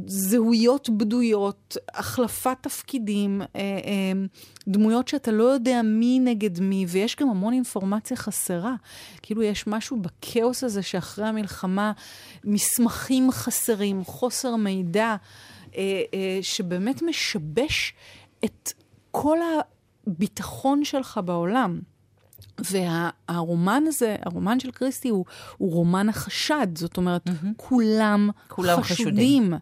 זהויות 0.05 0.89
בדויות, 0.89 1.77
החלפת 1.93 2.57
תפקידים, 2.61 3.41
אה, 3.41 3.47
אה, 3.61 4.25
דמויות 4.67 5.07
שאתה 5.07 5.31
לא 5.31 5.43
יודע 5.43 5.81
מי 5.81 6.19
נגד 6.19 6.59
מי, 6.59 6.85
ויש 6.89 7.15
גם 7.15 7.29
המון 7.29 7.53
אינפורמציה 7.53 8.17
חסרה. 8.17 8.75
כאילו 9.21 9.43
יש 9.43 9.67
משהו 9.67 9.97
בכאוס 9.97 10.63
הזה 10.63 10.81
שאחרי 10.81 11.27
המלחמה, 11.27 11.91
מסמכים 12.43 13.31
חסרים, 13.31 13.84
חוסר 14.05 14.55
מידע, 14.55 15.15
אה, 15.75 16.01
אה, 16.13 16.39
שבאמת 16.41 17.01
משבש 17.01 17.93
את 18.45 18.73
כל 19.11 19.37
הביטחון 20.07 20.83
שלך 20.85 21.19
בעולם. 21.25 21.79
והרומן 22.59 23.83
הזה, 23.87 24.15
הרומן 24.21 24.59
של 24.59 24.71
קריסטי 24.71 25.09
הוא, 25.09 25.25
הוא 25.57 25.71
רומן 25.71 26.09
החשד, 26.09 26.67
זאת 26.75 26.97
אומרת, 26.97 27.27
mm-hmm. 27.27 27.47
כולם, 27.57 28.29
כולם 28.47 28.81
חשודים. 28.81 29.05
חשודים. 29.13 29.53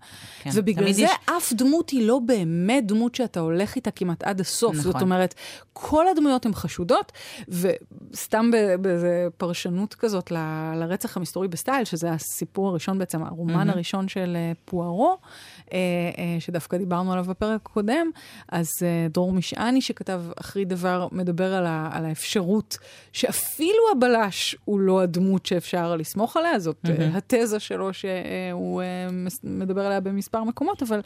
כן, 0.41 0.49
ובגלל 0.53 0.91
זה 0.91 1.01
יש... 1.01 1.11
אף 1.37 1.53
דמות 1.53 1.89
היא 1.89 2.07
לא 2.07 2.19
באמת 2.19 2.87
דמות 2.87 3.15
שאתה 3.15 3.39
הולך 3.39 3.75
איתה 3.75 3.91
כמעט 3.91 4.23
עד 4.23 4.39
הסוף. 4.39 4.75
נכון. 4.75 4.91
זאת 4.91 5.01
אומרת, 5.01 5.35
כל 5.73 6.07
הדמויות 6.07 6.45
הן 6.45 6.53
חשודות, 6.53 7.11
וסתם 7.47 8.51
באיזו 8.81 9.07
פרשנות 9.37 9.93
כזאת 9.93 10.31
ל, 10.31 10.37
לרצח 10.75 11.17
המסתורי 11.17 11.47
בסטייל, 11.47 11.85
שזה 11.85 12.11
הסיפור 12.11 12.67
הראשון 12.67 12.99
בעצם, 12.99 13.23
הרומן 13.23 13.69
mm-hmm. 13.69 13.73
הראשון 13.73 14.07
של 14.07 14.37
uh, 14.53 14.57
פוארו, 14.65 15.17
שדווקא 16.39 16.77
דיברנו 16.77 17.11
עליו 17.13 17.25
בפרק 17.25 17.61
הקודם, 17.65 18.07
אז 18.49 18.69
uh, 18.79 19.13
דרור 19.13 19.33
משעני 19.33 19.81
שכתב 19.81 20.21
אחרי 20.39 20.65
דבר, 20.65 21.07
מדבר 21.11 21.53
על, 21.53 21.65
ה, 21.65 21.89
על 21.93 22.05
האפשרות 22.05 22.77
שאפילו 23.11 23.83
הבלש 23.91 24.55
הוא 24.65 24.79
לא 24.79 25.01
הדמות 25.01 25.45
שאפשר 25.45 25.95
לסמוך 25.95 26.37
עליה, 26.37 26.59
זאת 26.59 26.77
mm-hmm. 26.85 27.17
התזה 27.17 27.59
שלו 27.59 27.93
שהוא 27.93 28.81
מדבר 29.43 29.85
עליה 29.85 29.99
במספר 29.99 30.43
מקומות, 30.43 30.83
אבל 30.83 31.01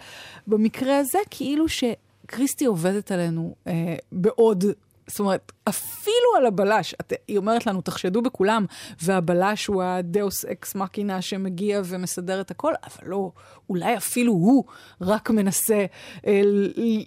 במקרה 0.48 1.00
הזה 1.00 1.20
כאילו 1.30 1.66
שקריסטי 1.70 2.66
עובדת 2.66 3.12
עלינו 3.12 3.56
אה, 3.68 3.96
בעוד 4.12 4.66
זאת 5.08 5.20
אומרת, 5.20 5.52
אפילו 5.70 6.36
על 6.38 6.46
הבלש, 6.46 6.94
את, 7.02 7.14
היא 7.28 7.38
אומרת 7.38 7.66
לנו, 7.66 7.82
תחשדו 7.82 8.22
בכולם, 8.22 8.66
והבלש 9.02 9.68
הוא 9.68 9.84
הדאוס 9.84 10.46
אקס 10.46 10.76
מקינה 10.76 11.22
שמגיע 11.22 11.82
ומסדר 11.86 12.42
את 12.42 12.52
הכל, 12.52 12.74
אבל 12.84 13.10
לא, 13.10 13.32
אולי 13.70 13.98
אפילו 13.98 14.34
הוא 14.34 14.64
רק 15.02 15.30
מנסה 15.30 15.86
אה, 16.28 16.42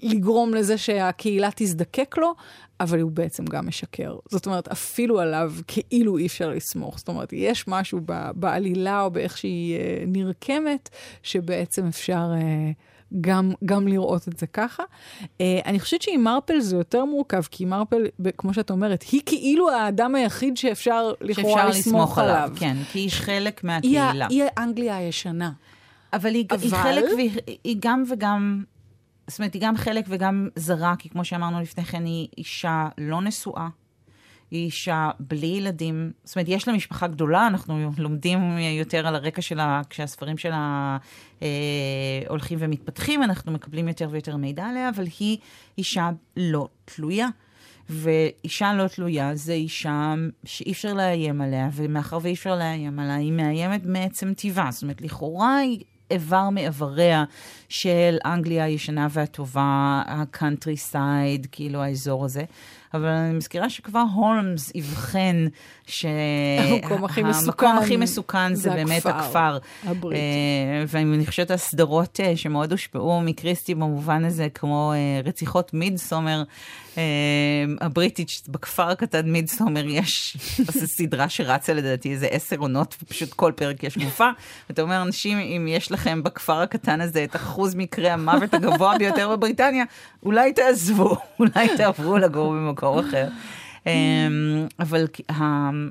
לגרום 0.03 0.55
לזה 0.55 0.79
שהקהילה 0.79 1.49
תזדקק 1.57 2.15
לו, 2.19 2.35
אבל 2.81 3.01
הוא 3.01 3.11
בעצם 3.11 3.45
גם 3.45 3.67
משקר. 3.67 4.17
זאת 4.31 4.47
אומרת, 4.47 4.69
אפילו 4.69 5.21
עליו 5.21 5.53
כאילו 5.67 6.19
אי 6.19 6.27
אפשר 6.27 6.49
לסמוך. 6.49 6.99
זאת 6.99 7.09
אומרת, 7.09 7.33
יש 7.33 7.69
משהו 7.69 8.01
בעלילה 8.35 9.03
או 9.03 9.11
באיך 9.11 9.39
שהיא 9.39 9.77
אה, 9.77 10.05
נרקמת, 10.07 10.89
שבעצם 11.23 11.87
אפשר... 11.87 12.31
אה, 12.35 12.71
גם, 13.21 13.53
גם 13.65 13.89
לראות 13.89 14.29
את 14.29 14.39
זה 14.39 14.47
ככה. 14.47 14.83
Uh, 15.23 15.27
אני 15.67 15.81
חושבת 15.81 16.03
שעם 16.03 16.25
מרפל 16.25 16.61
זה 16.61 16.77
יותר 16.77 17.05
מורכב, 17.05 17.43
כי 17.51 17.65
מרפל, 17.65 18.07
כמו 18.39 18.55
שאת 18.55 18.71
אומרת, 18.71 19.05
היא 19.13 19.21
כאילו 19.27 19.71
האדם 19.71 20.15
היחיד 20.15 20.57
שאפשר 20.57 21.13
לכאורה 21.21 21.69
לסמוך, 21.69 21.87
לסמוך 21.87 22.19
עליו. 22.19 22.35
עליו. 22.35 22.57
כן, 22.57 22.77
כי 22.93 22.99
היא 22.99 23.11
חלק 23.11 23.65
מהקהילה. 23.65 24.27
היא, 24.31 24.43
היא 24.43 24.51
אנגליה 24.59 24.97
הישנה. 24.97 25.53
אבל 26.13 26.35
היא, 26.35 26.45
אבל... 26.51 26.63
היא 26.63 26.73
חלק 26.73 27.05
והיא 27.17 27.77
גם 27.81 28.05
וגם, 28.11 28.65
זאת 29.27 29.39
אומרת, 29.39 29.55
היא 29.55 29.63
גם 29.63 29.77
חלק 29.77 30.05
וגם 30.09 30.49
זרה, 30.57 30.95
כי 30.99 31.09
כמו 31.09 31.25
שאמרנו 31.25 31.61
לפני 31.61 31.85
כן, 31.85 32.05
היא 32.05 32.29
אישה 32.39 32.89
לא 32.99 33.23
נשואה. 33.23 33.69
היא 34.51 34.65
אישה 34.65 35.11
בלי 35.21 35.47
ילדים, 35.47 36.13
זאת 36.25 36.37
אומרת, 36.37 36.49
יש 36.49 36.69
לה 36.69 36.75
משפחה 36.75 37.07
גדולה, 37.07 37.47
אנחנו 37.47 37.91
לומדים 37.99 38.59
יותר 38.59 39.07
על 39.07 39.15
הרקע 39.15 39.43
שלה, 39.43 39.83
כשהספרים 39.91 40.39
שלה 40.39 40.97
אה, 41.43 41.49
הולכים 42.29 42.59
ומתפתחים, 42.61 43.23
אנחנו 43.23 43.53
מקבלים 43.53 43.89
יותר 43.89 44.09
ויותר 44.11 44.37
מידע 44.37 44.65
עליה, 44.65 44.89
אבל 44.89 45.05
היא 45.19 45.39
אישה 45.79 46.11
לא 46.37 46.69
תלויה. 46.85 47.29
ואישה 47.93 48.73
לא 48.73 48.89
תלויה 48.89 49.35
זה 49.35 49.53
אישה 49.53 50.15
שאי 50.45 50.73
אפשר 50.73 50.95
לאיים 50.95 51.41
עליה, 51.41 51.69
ומאחר 51.73 52.19
ואי 52.23 52.33
אפשר 52.33 52.57
לאיים 52.57 52.99
עליה, 52.99 53.15
היא 53.15 53.33
מאיימת 53.33 53.81
מעצם 53.85 54.35
טבעה. 54.35 54.71
זאת 54.71 54.83
אומרת, 54.83 55.01
לכאורה 55.01 55.57
היא 55.57 55.85
איבר 56.11 56.51
מאיבריה 56.51 57.25
של 57.69 58.17
אנגליה 58.25 58.65
הישנה 58.65 59.07
והטובה, 59.11 60.03
ה-countryside, 60.07 61.47
כאילו 61.53 61.83
האזור 61.83 62.25
הזה. 62.25 62.45
אבל 62.95 63.07
אני 63.09 63.33
מזכירה 63.33 63.71
שכבר 63.71 64.05
הולמס 64.15 64.73
אבחן 64.77 65.47
שהמקום 65.87 67.05
הכי 67.05 67.23
מסוכן, 67.23 67.67
הכי 67.67 67.97
מסוכן 67.97 68.55
זה, 68.55 68.63
זה 68.63 68.71
באמת 68.71 69.07
הכפר, 69.07 69.19
הכפר. 69.19 69.59
הבריטי. 69.85 70.21
Uh, 70.21 70.89
ואני 70.89 71.27
חושבת 71.27 71.51
הסדרות 71.51 72.21
uh, 72.21 72.37
שמאוד 72.37 72.73
הושפעו 72.73 73.21
מקריסטי 73.21 73.75
במובן 73.75 74.25
הזה, 74.25 74.49
כמו 74.55 74.93
uh, 74.93 75.29
רציחות 75.29 75.75
מידסומר 75.75 76.43
הבריטית, 77.81 78.29
בכפר 78.49 78.89
הקטן 78.89 79.31
מידסומר 79.31 79.85
יש 79.87 80.37
סדרה 80.97 81.29
שרצה 81.29 81.75
לדעתי 81.75 82.13
איזה 82.13 82.27
עשר 82.27 82.57
עונות, 82.57 82.97
ופשוט 83.03 83.33
כל 83.33 83.53
פרק 83.57 83.83
יש 83.83 83.99
גופה. 83.99 84.31
אתה 84.71 84.83
אומר, 84.83 85.03
אנשים, 85.03 85.39
אם 85.39 85.67
יש 85.69 85.93
לכם 85.93 86.23
בכפר 86.23 86.61
הקטן 86.61 87.01
הזה 87.01 87.25
את 87.25 87.37
אחוז 87.37 87.75
מקרי 87.75 88.11
המוות 88.11 88.55
הגבוה 88.55 88.99
ביותר 88.99 89.29
בבריטניה, 89.29 89.85
אולי 90.23 90.53
תעזבו, 90.53 91.17
אולי 91.41 91.77
תעברו 91.77 92.19
לגור 92.19 92.53
במקום 92.53 92.80
אחר. 92.85 93.29
אמ, 93.87 94.67
אבל 94.81 95.07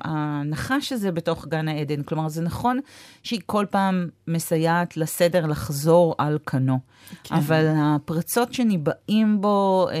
הנחש 0.04 0.92
הזה 0.92 1.12
בתוך 1.12 1.46
גן 1.46 1.68
העדן, 1.68 2.02
כלומר, 2.02 2.28
זה 2.28 2.42
נכון 2.42 2.80
שהיא 3.22 3.40
כל 3.46 3.66
פעם 3.70 4.08
מסייעת 4.28 4.96
לסדר 4.96 5.46
לחזור 5.46 6.14
על 6.18 6.38
כנו, 6.46 6.78
כן. 7.24 7.34
אבל 7.34 7.66
הפרצות 7.76 8.52
שניבאים 8.54 9.40
בו 9.40 9.88
אה, 9.92 9.96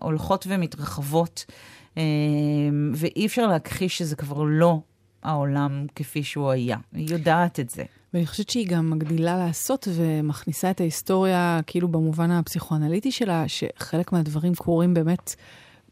הולכות 0.00 0.46
ומתרחבות, 0.48 1.44
אה, 1.98 2.02
ואי 2.94 3.26
אפשר 3.26 3.46
להכחיש 3.46 3.98
שזה 3.98 4.16
כבר 4.16 4.42
לא 4.42 4.80
העולם 5.22 5.86
כפי 5.94 6.22
שהוא 6.22 6.50
היה. 6.50 6.76
היא 6.92 7.10
יודעת 7.10 7.60
את 7.60 7.70
זה. 7.70 7.84
ואני 8.14 8.26
חושבת 8.26 8.50
שהיא 8.50 8.68
גם 8.68 8.90
מגדילה 8.90 9.36
לעשות 9.36 9.88
ומכניסה 9.94 10.70
את 10.70 10.80
ההיסטוריה, 10.80 11.60
כאילו 11.66 11.88
במובן 11.88 12.30
הפסיכואנליטי 12.30 13.12
שלה, 13.12 13.44
שחלק 13.48 14.12
מהדברים 14.12 14.54
קורים 14.54 14.94
באמת 14.94 15.34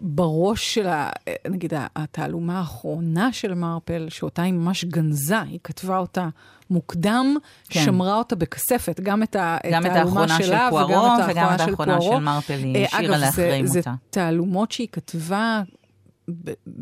בראש 0.01 0.75
של, 0.75 0.87
ה, 0.87 1.11
נגיד, 1.49 1.73
התעלומה 1.97 2.59
האחרונה 2.59 3.33
של 3.33 3.55
מרפל, 3.55 4.07
שאותה 4.09 4.43
היא 4.43 4.53
ממש 4.53 4.85
גנזה, 4.85 5.41
היא 5.41 5.59
כתבה 5.65 5.99
אותה 5.99 6.29
מוקדם, 6.71 7.37
כן. 7.69 7.85
שמרה 7.85 8.19
אותה 8.19 8.37
בכספת, 8.37 9.01
גם 9.01 9.23
את, 9.23 9.37
התעלומה 9.39 10.29
של 10.29 10.45
שלה 10.45 10.67
פוארו, 10.71 10.91
וגם 11.29 11.55
את 11.55 11.61
האחרונה 11.61 11.67
של 11.67 11.77
פוארו. 11.77 12.13
של 12.17 12.19
מרפל, 12.19 12.55
היא 12.55 12.87
השאירה 12.87 13.19
להחרים 13.19 13.67
אותה. 13.67 13.79
אגב, 13.79 13.83
זה 13.83 13.91
תעלומות 14.11 14.73
שהיא 14.73 14.89
כתבה 14.93 15.63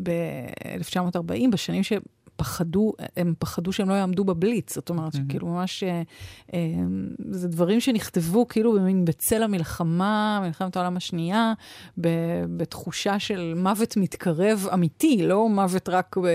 ב-1940, 0.03 1.49
בשנים 1.51 1.83
ש... 1.83 1.93
פחדו, 2.35 2.93
הם 3.17 3.33
פחדו 3.39 3.71
שהם 3.71 3.89
לא 3.89 3.93
יעמדו 3.93 4.23
בבליץ. 4.23 4.75
זאת 4.75 4.89
אומרת, 4.89 5.15
mm-hmm. 5.15 5.17
שכאילו 5.29 5.47
ממש, 5.47 5.83
אה, 5.83 6.01
אה, 6.53 6.59
זה 7.29 7.47
דברים 7.47 7.79
שנכתבו 7.79 8.47
כאילו 8.47 8.73
במין 8.73 9.05
בצל 9.05 9.43
המלחמה, 9.43 10.39
מלחמת 10.43 10.75
העולם 10.75 10.97
השנייה, 10.97 11.53
ב, 12.01 12.07
בתחושה 12.57 13.19
של 13.19 13.53
מוות 13.55 13.97
מתקרב 13.97 14.67
אמיתי, 14.73 15.23
לא 15.23 15.49
מוות 15.49 15.89
רק 15.89 16.17
ב, 16.17 16.27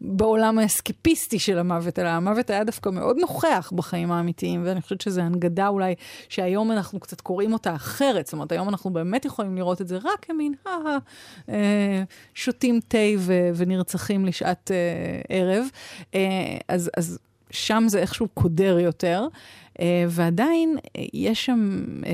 בעולם 0.00 0.58
האסקפיסטי 0.58 1.38
של 1.38 1.58
המוות, 1.58 1.98
אלא 1.98 2.08
המוות 2.08 2.50
היה 2.50 2.64
דווקא 2.64 2.90
מאוד 2.90 3.16
נוכח 3.20 3.72
בחיים 3.74 4.12
האמיתיים, 4.12 4.62
ואני 4.64 4.80
חושבת 4.80 5.00
שזו 5.00 5.20
הנגדה 5.20 5.68
אולי 5.68 5.94
שהיום 6.28 6.72
אנחנו 6.72 7.00
קצת 7.00 7.20
קוראים 7.20 7.52
אותה 7.52 7.74
אחרת. 7.74 8.26
זאת 8.26 8.32
אומרת, 8.32 8.52
היום 8.52 8.68
אנחנו 8.68 8.90
באמת 8.90 9.24
יכולים 9.24 9.56
לראות 9.56 9.80
את 9.80 9.88
זה 9.88 9.96
רק 9.96 10.24
כמין, 10.24 10.54
אה, 11.48 12.02
שותים 12.34 12.80
תה 12.88 12.98
ונרצחים 13.54 14.26
לשעת 14.26 14.70
ערב. 15.28 15.66
אה, 16.14 16.20
אז, 16.68 16.90
אז 16.96 17.18
שם 17.50 17.84
זה 17.86 17.98
איכשהו 17.98 18.28
קודר 18.28 18.78
יותר. 18.78 19.26
Uh, 19.74 19.78
ועדיין 20.08 20.76
יש 21.14 21.46
שם 21.46 21.84
uh, 22.02 22.06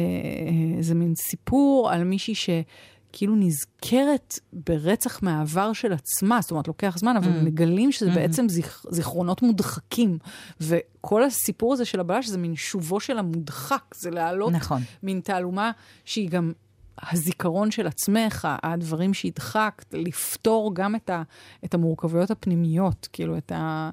איזה 0.78 0.94
מין 0.94 1.14
סיפור 1.14 1.90
על 1.90 2.04
מישהי 2.04 2.34
שכאילו 2.34 3.34
נזכרת 3.36 4.38
ברצח 4.52 5.22
מהעבר 5.22 5.72
של 5.72 5.92
עצמה, 5.92 6.40
זאת 6.40 6.50
אומרת, 6.50 6.68
לוקח 6.68 6.96
זמן, 6.98 7.16
אבל 7.16 7.30
mm. 7.30 7.44
מגלים 7.44 7.92
שזה 7.92 8.10
mm-hmm. 8.10 8.14
בעצם 8.14 8.48
זיכ, 8.48 8.86
זיכרונות 8.90 9.42
מודחקים. 9.42 10.18
וכל 10.60 11.24
הסיפור 11.24 11.72
הזה 11.72 11.84
של 11.84 12.00
הבלש 12.00 12.28
זה 12.28 12.38
מין 12.38 12.56
שובו 12.56 13.00
של 13.00 13.18
המודחק, 13.18 13.94
זה 13.94 14.10
להעלות 14.10 14.52
נכון. 14.52 14.82
מין 15.02 15.20
תעלומה 15.20 15.70
שהיא 16.04 16.28
גם 16.28 16.52
הזיכרון 16.98 17.70
של 17.70 17.86
עצמך, 17.86 18.48
הדברים 18.62 19.14
שהדחקת, 19.14 19.94
לפתור 19.94 20.74
גם 20.74 20.94
את, 20.94 21.10
ה, 21.10 21.22
את 21.64 21.74
המורכבויות 21.74 22.30
הפנימיות, 22.30 23.08
כאילו 23.12 23.38
את, 23.38 23.52
ה, 23.52 23.90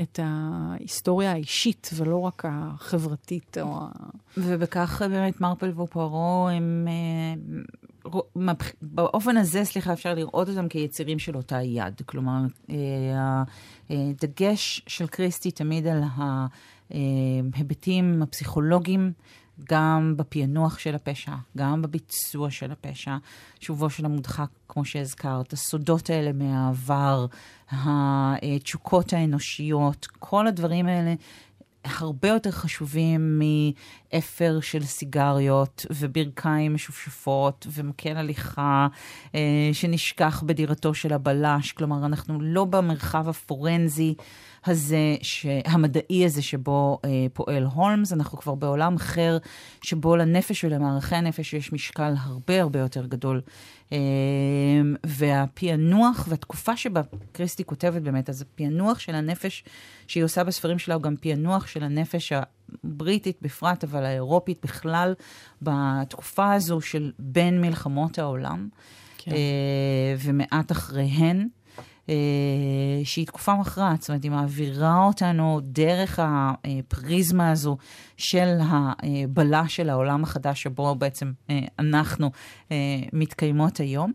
את 0.00 0.20
ההיסטוריה 0.22 1.32
האישית 1.32 1.90
ולא 1.96 2.20
רק 2.20 2.44
החברתית. 2.48 3.58
או 3.60 3.78
ה... 3.78 3.88
ובכך 4.36 5.02
באמת 5.10 5.40
מרפל 5.40 5.80
ופוארו 5.80 6.48
הם... 6.48 6.88
אה, 6.88 7.34
באופן 8.82 9.36
הזה, 9.36 9.64
סליחה, 9.64 9.92
אפשר 9.92 10.14
לראות 10.14 10.48
אותם 10.48 10.68
כיצירים 10.68 11.18
של 11.18 11.36
אותה 11.36 11.62
יד. 11.62 12.02
כלומר, 12.06 12.40
אה, 12.70 13.42
הדגש 13.90 14.82
של 14.86 15.06
קריסטי 15.06 15.50
תמיד 15.50 15.86
על 15.86 16.02
ההיבטים 16.90 18.22
הפסיכולוגיים 18.22 19.12
גם 19.68 20.14
בפענוח 20.16 20.78
של 20.78 20.94
הפשע, 20.94 21.32
גם 21.56 21.82
בביצוע 21.82 22.50
של 22.50 22.72
הפשע, 22.72 23.16
שובו 23.60 23.90
של 23.90 24.04
המודחק, 24.04 24.48
כמו 24.68 24.84
שהזכרת, 24.84 25.52
הסודות 25.52 26.10
האלה 26.10 26.32
מהעבר, 26.32 27.26
התשוקות 27.72 29.12
האנושיות, 29.12 30.06
כל 30.18 30.46
הדברים 30.46 30.86
האלה 30.86 31.14
הרבה 31.84 32.28
יותר 32.28 32.50
חשובים 32.50 33.38
מאפר 34.14 34.58
של 34.60 34.84
סיגריות 34.84 35.86
וברכיים 35.90 36.74
משופשפות 36.74 37.66
ומקל 37.72 38.16
הליכה 38.16 38.88
אה, 39.34 39.70
שנשכח 39.72 40.42
בדירתו 40.46 40.94
של 40.94 41.12
הבלש. 41.12 41.72
כלומר, 41.72 42.06
אנחנו 42.06 42.40
לא 42.40 42.64
במרחב 42.64 43.28
הפורנזי. 43.28 44.14
הזה, 44.66 45.16
ש... 45.22 45.46
המדעי 45.64 46.24
הזה 46.24 46.42
שבו 46.42 46.98
אה, 47.04 47.26
פועל 47.32 47.64
הולמס, 47.64 48.12
אנחנו 48.12 48.38
כבר 48.38 48.54
בעולם 48.54 48.96
אחר, 48.96 49.38
שבו 49.82 50.16
לנפש 50.16 50.64
ולמערכי 50.64 51.14
הנפש 51.16 51.54
יש 51.54 51.72
משקל 51.72 52.14
הרבה 52.20 52.60
הרבה 52.60 52.78
יותר 52.78 53.06
גדול. 53.06 53.40
אה, 53.92 53.98
והפענוח 55.06 56.26
והתקופה 56.28 56.76
שבה 56.76 57.00
קריסטי 57.32 57.64
כותבת 57.64 58.02
באמת, 58.02 58.28
אז 58.30 58.42
הפענוח 58.42 58.98
של 58.98 59.14
הנפש 59.14 59.64
שהיא 60.06 60.24
עושה 60.24 60.44
בספרים 60.44 60.78
שלה 60.78 60.94
הוא 60.94 61.02
גם 61.02 61.14
פענוח 61.20 61.66
של 61.66 61.82
הנפש 61.82 62.32
הבריטית 62.84 63.38
בפרט, 63.42 63.84
אבל 63.84 64.04
האירופית 64.04 64.58
בכלל, 64.62 65.14
בתקופה 65.62 66.52
הזו 66.52 66.80
של 66.80 67.12
בין 67.18 67.60
מלחמות 67.60 68.18
העולם. 68.18 68.68
כן. 69.18 69.30
אה, 69.30 70.14
ומעט 70.18 70.72
אחריהן. 70.72 71.48
אה, 72.10 73.04
שהיא 73.04 73.26
תקופה 73.26 73.54
מכרעת, 73.54 74.00
זאת 74.00 74.08
אומרת, 74.08 74.22
היא 74.22 74.30
מעבירה 74.30 75.04
אותנו 75.04 75.60
דרך 75.62 76.18
הפריזמה 76.22 77.50
הזו 77.50 77.76
של 78.16 78.58
הבלה 78.60 79.68
של 79.68 79.90
העולם 79.90 80.22
החדש 80.22 80.62
שבו 80.62 80.94
בעצם 80.94 81.32
אה, 81.50 81.60
אנחנו 81.78 82.30
אה, 82.72 82.76
מתקיימות 83.12 83.80
היום. 83.80 84.12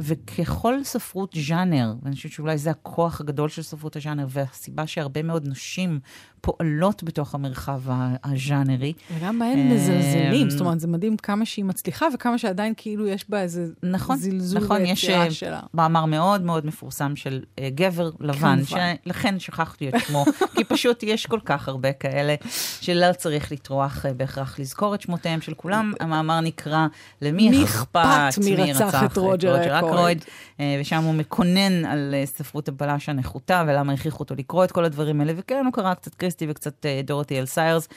וככל 0.00 0.84
ספרות 0.84 1.34
ז'אנר, 1.46 1.94
ואני 2.02 2.16
חושבת 2.16 2.32
שאולי 2.32 2.58
זה 2.58 2.70
הכוח 2.70 3.20
הגדול 3.20 3.48
של 3.48 3.62
ספרות 3.62 3.96
הז'אנר, 3.96 4.26
והסיבה 4.28 4.86
שהרבה 4.86 5.22
מאוד 5.22 5.48
נשים 5.48 6.00
פועלות 6.42 7.02
בתוך 7.02 7.34
המרחב 7.34 7.80
הז'אנרי. 8.24 8.92
וגם 9.14 9.38
בהן 9.38 9.58
אמ, 9.58 9.74
מזלזלים, 9.74 10.50
זאת 10.50 10.60
אומרת, 10.60 10.80
זה 10.80 10.88
מדהים 10.88 11.16
כמה 11.16 11.44
שהיא 11.44 11.64
מצליחה 11.64 12.06
וכמה 12.14 12.38
שעדיין 12.38 12.74
כאילו 12.76 13.06
יש 13.06 13.30
בה 13.30 13.42
איזה 13.42 13.66
נכון, 13.82 14.16
זלזול 14.16 14.62
נכון, 14.62 14.78
ביצירה 14.78 15.26
יש 15.26 15.40
שלה. 15.40 15.60
מאמר 15.74 16.04
מאוד 16.04 16.42
מאוד 16.42 16.66
מפורסם 16.66 17.16
של 17.16 17.42
uh, 17.42 17.62
גבר 17.74 18.10
לבן, 18.20 18.60
שלכן 18.64 19.38
שכחתי 19.38 19.88
את 19.88 19.94
שמו, 20.06 20.24
כי 20.56 20.64
פשוט 20.64 21.02
יש 21.02 21.26
כל 21.26 21.40
כך 21.44 21.68
הרבה 21.68 21.92
כאלה 21.92 22.34
שלא 22.80 23.12
צריך 23.12 23.52
לטרוח 23.52 24.06
uh, 24.06 24.12
בהכרח 24.12 24.58
לזכור 24.58 24.94
את 24.94 25.00
שמותיהם 25.00 25.40
של 25.40 25.54
כולם. 25.54 25.92
המאמר 26.00 26.40
נקרא 26.40 26.86
למי 27.22 27.64
אכפת 27.64 28.38
מי 28.44 28.56
רצח 28.56 29.04
את 29.04 29.16
רוג'ר 29.16 29.78
אקרויד. 29.78 30.24
אה, 30.60 30.76
ושם 30.80 31.04
הוא 31.04 31.14
מקונן 31.14 31.84
על 31.84 32.14
אה, 32.14 32.26
ספרות 32.26 32.68
הבלש 32.68 33.08
הנחותה 33.08 33.64
ולמה 33.66 33.92
הכריחו 33.92 34.20
אותו 34.20 34.34
לקרוא 34.34 34.64
את 34.64 34.72
כל 34.72 34.84
הדברים 34.84 35.20
האלה, 35.20 35.32
וכן, 35.36 35.62
הוא 35.64 35.72
קרא 35.72 35.94
קצת 35.94 36.14
קריסטי 36.32 36.46
וקצת 36.48 36.86
אה, 36.86 37.00
דורותי 37.04 37.38
אל 37.38 37.46
סיירס, 37.46 37.88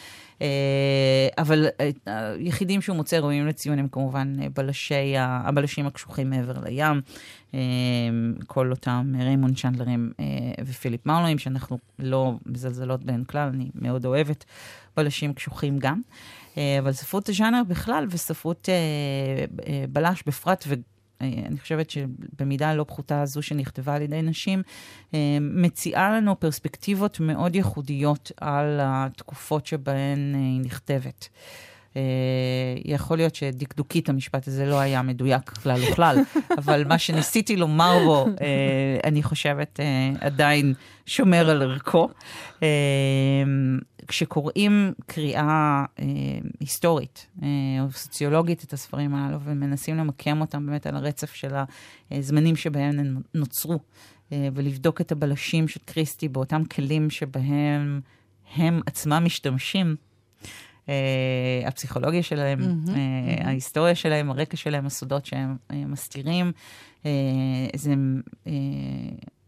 אבל 1.38 1.68
היחידים 2.06 2.82
שהוא 2.82 2.96
מוצא 2.96 3.18
ראויים 3.18 3.48
לציון 3.48 3.80
הם 3.80 3.88
כמובן 3.88 4.36
בלשי, 4.54 5.14
הבלשים 5.18 5.86
הקשוחים 5.86 6.30
מעבר 6.30 6.54
לים, 6.64 7.02
כל 8.48 8.72
אותם 8.72 9.14
ריימון 9.20 9.54
צ'נדלרים 9.54 10.12
ופיליפ 10.66 11.06
מרלואים, 11.06 11.38
שאנחנו 11.38 11.78
לא 12.00 12.34
מזלזלות 12.46 13.04
בהן 13.04 13.24
כלל, 13.24 13.50
אני 13.54 13.70
מאוד 13.76 14.06
אוהבת 14.06 14.46
בלשים 14.98 15.34
קשוחים 15.34 15.80
גם. 15.80 16.02
אבל 16.56 16.92
ספרות 16.92 17.30
הז'אנר 17.30 17.62
בכלל 17.68 18.08
וספרות 18.10 18.70
בלש 19.90 20.24
בפרט, 20.28 20.68
אה, 20.68 20.76
אני 21.22 21.60
חושבת 21.60 21.90
שבמידה 21.90 22.74
לא 22.74 22.84
פחותה 22.84 23.22
הזו 23.22 23.42
שנכתבה 23.42 23.96
על 23.96 24.02
ידי 24.02 24.22
נשים, 24.22 24.62
אה, 25.14 25.38
מציעה 25.42 26.10
לנו 26.18 26.40
פרספקטיבות 26.40 27.20
מאוד 27.20 27.56
ייחודיות 27.56 28.32
על 28.42 28.80
התקופות 28.82 29.66
שבהן 29.66 30.36
אה, 30.36 30.40
היא 30.40 30.62
נכתבת. 30.62 31.30
יכול 32.86 33.18
להיות 33.18 33.36
שדקדוקית 33.36 34.10
המשפט 34.10 34.48
הזה 34.48 34.66
לא 34.66 34.80
היה 34.80 35.02
מדויק 35.02 35.50
כלל 35.50 35.80
וכלל, 35.84 36.18
אבל 36.60 36.84
מה 36.88 36.98
שניסיתי 36.98 37.56
לומר 37.56 38.00
בו, 38.06 38.26
אני 39.04 39.24
חושבת 39.24 39.80
עדיין 40.22 40.74
שומר 41.06 41.50
על 41.50 41.62
ערכו. 41.62 42.10
כשקוראים 44.08 44.94
קריאה 45.06 45.86
אה, 46.00 46.06
היסטורית 46.60 47.28
אה, 47.44 47.48
או 47.82 47.92
סוציולוגית 47.92 48.64
את 48.64 48.74
הספרים 48.74 49.16
הללו 49.16 49.42
ומנסים 49.42 49.98
למקם 49.98 50.42
אותם 50.42 50.66
באמת 50.66 50.88
על 50.88 50.96
הרצף 50.96 51.34
של 51.34 51.54
הזמנים 52.12 52.56
שבהם 52.56 53.00
הם 53.00 53.22
נוצרו, 53.34 53.80
אה, 54.32 54.48
ולבדוק 54.54 55.02
את 55.02 55.12
הבלשים 55.12 55.68
של 55.68 55.80
קריסטי 55.86 56.28
באותם 56.28 56.66
כלים 56.66 57.10
שבהם 57.10 58.02
הם 58.56 58.82
עצמם 58.86 59.24
משתמשים, 59.26 59.96
Uh, 60.86 61.68
הפסיכולוגיה 61.68 62.24
שלהם, 62.24 62.60
mm-hmm, 62.60 62.90
uh, 62.90 62.92
mm-hmm. 62.92 63.48
ההיסטוריה 63.48 63.96
שלהם, 63.96 64.32
הרקע 64.32 64.58
שלהם, 64.58 64.86
הסודות 64.86 65.26
שהם 65.26 65.56
uh, 65.70 65.76
מסתירים, 65.76 66.52
uh, 67.04 67.06
זה 67.76 67.94
uh, 68.46 68.50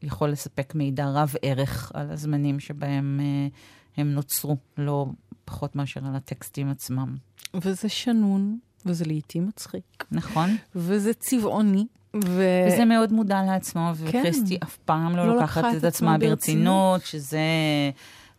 יכול 0.04 0.30
לספק 0.30 0.76
מידע 0.76 1.08
רב 1.08 1.34
ערך 1.42 1.92
על 1.94 2.12
הזמנים 2.12 2.60
שבהם 2.60 3.20
uh, 3.20 3.56
הם 3.98 4.14
נוצרו, 4.14 4.58
לא 4.78 5.06
פחות 5.46 5.76
מאשר 5.76 6.00
על 6.08 6.16
הטקסטים 6.16 6.70
עצמם. 6.70 7.16
וזה 7.54 7.90
שנון, 7.90 8.58
וזה 8.86 9.06
לעיתים 9.06 9.48
מצחיק. 9.48 10.06
נכון. 10.12 10.56
וזה 10.76 11.14
צבעוני. 11.14 11.86
ו... 12.26 12.42
וזה 12.68 12.86
מאוד 12.86 13.14
מודע 13.14 13.44
לעצמו, 13.44 13.92
כן. 13.98 14.08
וקריסטי 14.08 14.58
אף 14.64 14.78
פעם 14.78 15.16
לא, 15.16 15.28
לא 15.28 15.36
לוקחת 15.36 15.66
את 15.78 15.84
עצמה 15.84 16.18
ברצינות, 16.18 17.06
שזה 17.06 17.40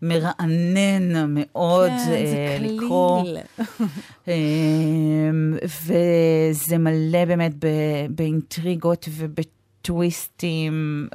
מרענן 0.02 1.34
מאוד 1.34 1.90
כן, 1.90 2.60
uh, 2.60 2.62
לקרוא. 2.62 3.24
אמ, 4.28 4.32
וזה 5.64 6.78
מלא 6.78 7.24
באמת 7.24 7.52
באינטריגות 8.10 9.08
ובטוויסטים 9.78 11.08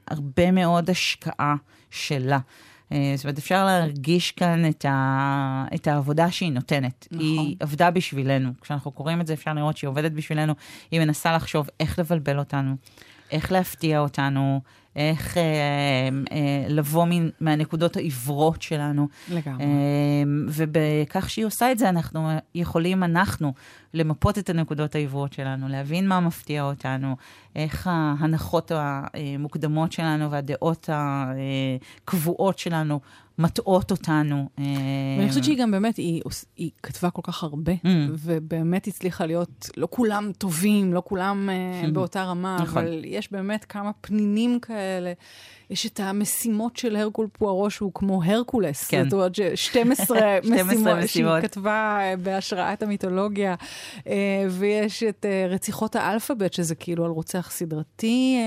ובהרבה 0.00 0.50
מאוד 0.50 0.90
השקעה. 0.90 1.56
שלה. 1.94 2.38
אה, 2.92 3.12
זאת 3.16 3.24
אומרת, 3.24 3.38
אפשר 3.38 3.64
להרגיש 3.64 4.30
כאן 4.30 4.68
את, 4.68 4.84
ה... 4.84 5.64
את 5.74 5.86
העבודה 5.86 6.30
שהיא 6.30 6.52
נותנת. 6.52 7.08
נכון. 7.10 7.26
היא 7.26 7.56
עבדה 7.60 7.90
בשבילנו. 7.90 8.50
כשאנחנו 8.60 8.92
קוראים 8.92 9.20
את 9.20 9.26
זה, 9.26 9.32
אפשר 9.32 9.52
לראות 9.52 9.76
שהיא 9.76 9.88
עובדת 9.88 10.12
בשבילנו. 10.12 10.52
היא 10.90 11.00
מנסה 11.00 11.36
לחשוב 11.36 11.68
איך 11.80 11.98
לבלבל 11.98 12.38
אותנו, 12.38 12.76
איך 13.34 13.52
להפתיע 13.52 14.00
אותנו, 14.00 14.60
איך 14.96 15.36
אה, 15.36 15.42
אה, 16.32 16.66
לבוא 16.68 17.04
מ, 17.04 17.10
מהנקודות 17.40 17.96
העיוורות 17.96 18.62
שלנו. 18.62 19.08
לגמרי. 19.30 19.64
אה, 19.64 19.68
ובכך 20.48 21.30
שהיא 21.30 21.44
עושה 21.44 21.72
את 21.72 21.78
זה, 21.78 21.88
אנחנו 21.88 22.28
יכולים, 22.54 23.04
אנחנו, 23.04 23.52
למפות 23.94 24.38
את 24.38 24.50
הנקודות 24.50 24.94
העיוורות 24.94 25.32
שלנו, 25.32 25.68
להבין 25.68 26.08
מה 26.08 26.20
מפתיע 26.20 26.62
אותנו, 26.62 27.16
איך 27.56 27.86
ההנחות 27.90 28.72
המוקדמות 28.74 29.92
שלנו 29.92 30.30
והדעות 30.30 30.88
הקבועות 30.92 32.58
שלנו 32.58 33.00
מטעות 33.38 33.90
אותנו. 33.90 34.48
ואני 34.58 35.28
חושבת 35.28 35.44
שהיא 35.44 35.58
גם 35.58 35.70
באמת, 35.70 35.96
היא, 35.96 36.22
היא 36.56 36.70
כתבה 36.82 37.10
כל 37.10 37.22
כך 37.24 37.42
הרבה, 37.42 37.72
mm. 37.72 37.86
ובאמת 38.10 38.86
הצליחה 38.86 39.26
להיות, 39.26 39.70
לא 39.76 39.88
כולם 39.90 40.32
טובים, 40.38 40.92
לא 40.92 41.02
כולם 41.04 41.48
mm. 41.48 41.90
באותה 41.90 42.24
רמה, 42.24 42.56
נכון. 42.60 42.82
אבל 42.84 43.02
יש 43.04 43.32
באמת 43.32 43.64
כמה 43.64 43.90
פנינים 44.00 44.60
כאלה. 44.60 45.12
יש 45.70 45.86
את 45.86 46.00
המשימות 46.00 46.76
של 46.76 46.96
הרקול 46.96 47.28
פוארו, 47.32 47.70
שהוא 47.70 47.90
כמו 47.94 48.24
הרקולס. 48.24 48.86
כן. 48.88 49.04
זאת 49.04 49.12
אומרת, 49.12 49.32
12 49.54 50.18
משימות 50.50 50.96
שהיא 51.06 51.26
כתבה 51.42 51.98
אה, 52.00 52.16
בהשראת 52.16 52.82
המיתולוגיה. 52.82 53.54
אה, 54.06 54.46
ויש 54.50 55.02
את 55.02 55.26
אה, 55.26 55.46
רציחות 55.48 55.96
האלפאבית, 55.96 56.52
שזה 56.52 56.74
כאילו 56.74 57.04
על 57.04 57.10
רוצח 57.10 57.50
סדרתי. 57.50 58.38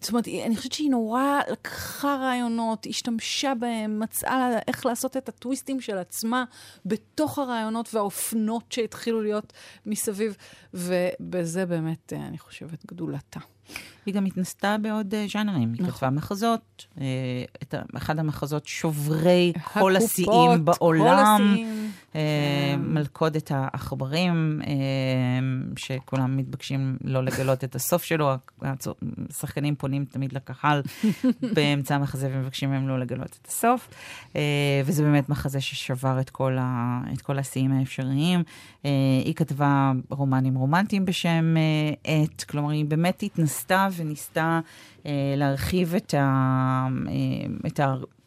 זאת 0.00 0.10
אומרת, 0.10 0.28
אני 0.28 0.56
חושבת 0.56 0.72
שהיא 0.72 0.90
נורא 0.90 1.40
לקחה 1.50 2.16
רעיונות, 2.16 2.86
השתמשה 2.90 3.52
בהם, 3.54 4.00
מצאה 4.00 4.58
איך 4.68 4.86
לעשות 4.86 5.16
את 5.16 5.28
הטוויסטים 5.28 5.80
של 5.80 5.98
עצמה 5.98 6.44
בתוך 6.86 7.38
הרעיונות 7.38 7.94
והאופנות 7.94 8.72
שהתחילו 8.72 9.22
להיות 9.22 9.52
מסביב, 9.86 10.36
ובזה 10.74 11.66
באמת, 11.66 12.12
אני 12.12 12.38
חושבת, 12.38 12.86
גדולתה. 12.86 13.40
היא 14.06 14.14
גם 14.14 14.24
התנסתה 14.24 14.76
בעוד 14.82 15.14
uh, 15.14 15.32
ז'אנרים. 15.32 15.72
היא 15.72 15.82
נכון. 15.82 15.92
כתבה 15.92 16.10
מחזות, 16.10 16.86
uh, 16.94 17.00
את 17.62 17.74
אחד 17.96 18.18
המחזות 18.18 18.66
שוברי 18.66 19.52
הקופות, 19.56 19.82
כל 19.82 19.96
השיאים 19.96 20.64
בעולם. 20.64 21.38
כל 21.38 21.52
השיאים. 21.52 21.90
Uh, 22.12 22.16
מלכודת 22.78 23.50
העכברים, 23.54 24.60
שכולם 25.76 26.36
מתבקשים 26.36 26.96
לא 27.04 27.24
לגלות 27.24 27.64
את 27.64 27.74
הסוף 27.74 28.04
שלו. 28.04 28.32
השחקנים 29.30 29.74
פונים 29.74 30.04
תמיד 30.04 30.32
לקהל 30.32 30.82
באמצע 31.54 31.94
המחזה 31.94 32.28
ומבקשים 32.32 32.70
מהם 32.70 32.88
לא 32.88 32.98
לגלות 32.98 33.38
את 33.42 33.46
הסוף. 33.46 33.88
וזה 34.84 35.02
באמת 35.02 35.28
מחזה 35.28 35.60
ששבר 35.60 36.20
את 36.20 36.30
כל, 36.30 36.56
ה, 36.60 37.00
את 37.12 37.22
כל 37.22 37.38
השיאים 37.38 37.72
האפשריים. 37.72 38.42
היא 39.24 39.34
כתבה 39.34 39.92
רומנים 40.10 40.54
רומנטיים 40.54 41.04
בשם 41.04 41.54
עת, 42.04 42.44
כלומר, 42.44 42.70
היא 42.70 42.84
באמת 42.84 43.22
התנסתה 43.56 43.88
וניסתה 43.96 44.60
אה, 45.06 45.34
להרחיב 45.36 45.94
את, 45.94 46.14
ה, 46.14 46.18
אה, 47.08 47.46
את 47.66 47.80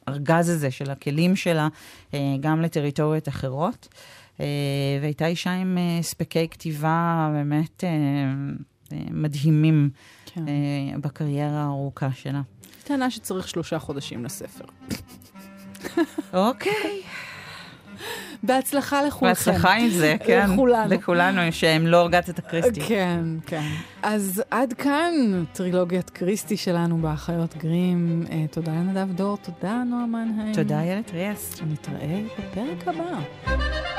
הארגז 0.08 0.50
הזה 0.50 0.72
של 0.72 0.92
הכלים 0.92 1.36
שלה 1.36 1.68
אה, 2.14 2.20
גם 2.40 2.62
לטריטוריות 2.62 3.28
אחרות. 3.28 3.88
אה, 4.40 4.46
והייתה 5.02 5.28
אישה 5.28 5.52
עם 5.52 5.78
אה, 5.78 5.98
הספקי 6.00 6.48
כתיבה 6.48 7.30
באמת 7.34 7.84
אה, 7.84 7.90
אה, 8.92 8.98
מדהימים 9.12 9.90
כן. 10.26 10.48
אה, 10.48 10.98
בקריירה 11.00 11.62
הארוכה 11.62 12.12
שלה. 12.12 12.42
טענה 12.84 13.12
שצריך 13.12 13.48
שלושה 13.48 13.80
חודשים 13.80 14.26
לספר. 14.26 14.66
אוקיי. 16.34 17.02
בהצלחה 18.44 19.02
לכולכם. 19.04 19.52
בהצלחה 19.52 19.74
עם 19.74 19.90
זה, 19.90 20.16
כן. 20.26 20.50
לכולנו. 20.54 20.96
לכולנו, 20.96 21.42
שהם 21.52 21.88
לא 21.88 21.98
הרגת 21.98 22.30
את 22.30 22.40
הקריסטי. 22.40 22.82
כן, 22.82 23.24
כן. 23.46 23.68
אז 24.04 24.44
עד 24.52 24.74
כאן 24.74 25.14
טרילוגיית 25.54 26.10
קריסטי 26.10 26.58
שלנו 26.58 26.98
באחיות 26.98 27.58
גרים. 27.58 28.24
Uh, 28.28 28.32
תודה 28.52 28.72
לנדב 28.72 29.12
דור, 29.16 29.38
תודה 29.38 29.84
נועה 29.86 30.06
מנהיים. 30.06 30.54
תודה 30.54 30.80
איילת 30.80 31.12
ריאס. 31.14 31.62
נתראה 31.72 32.22
בפרק 32.38 32.88
הבא. 32.88 33.99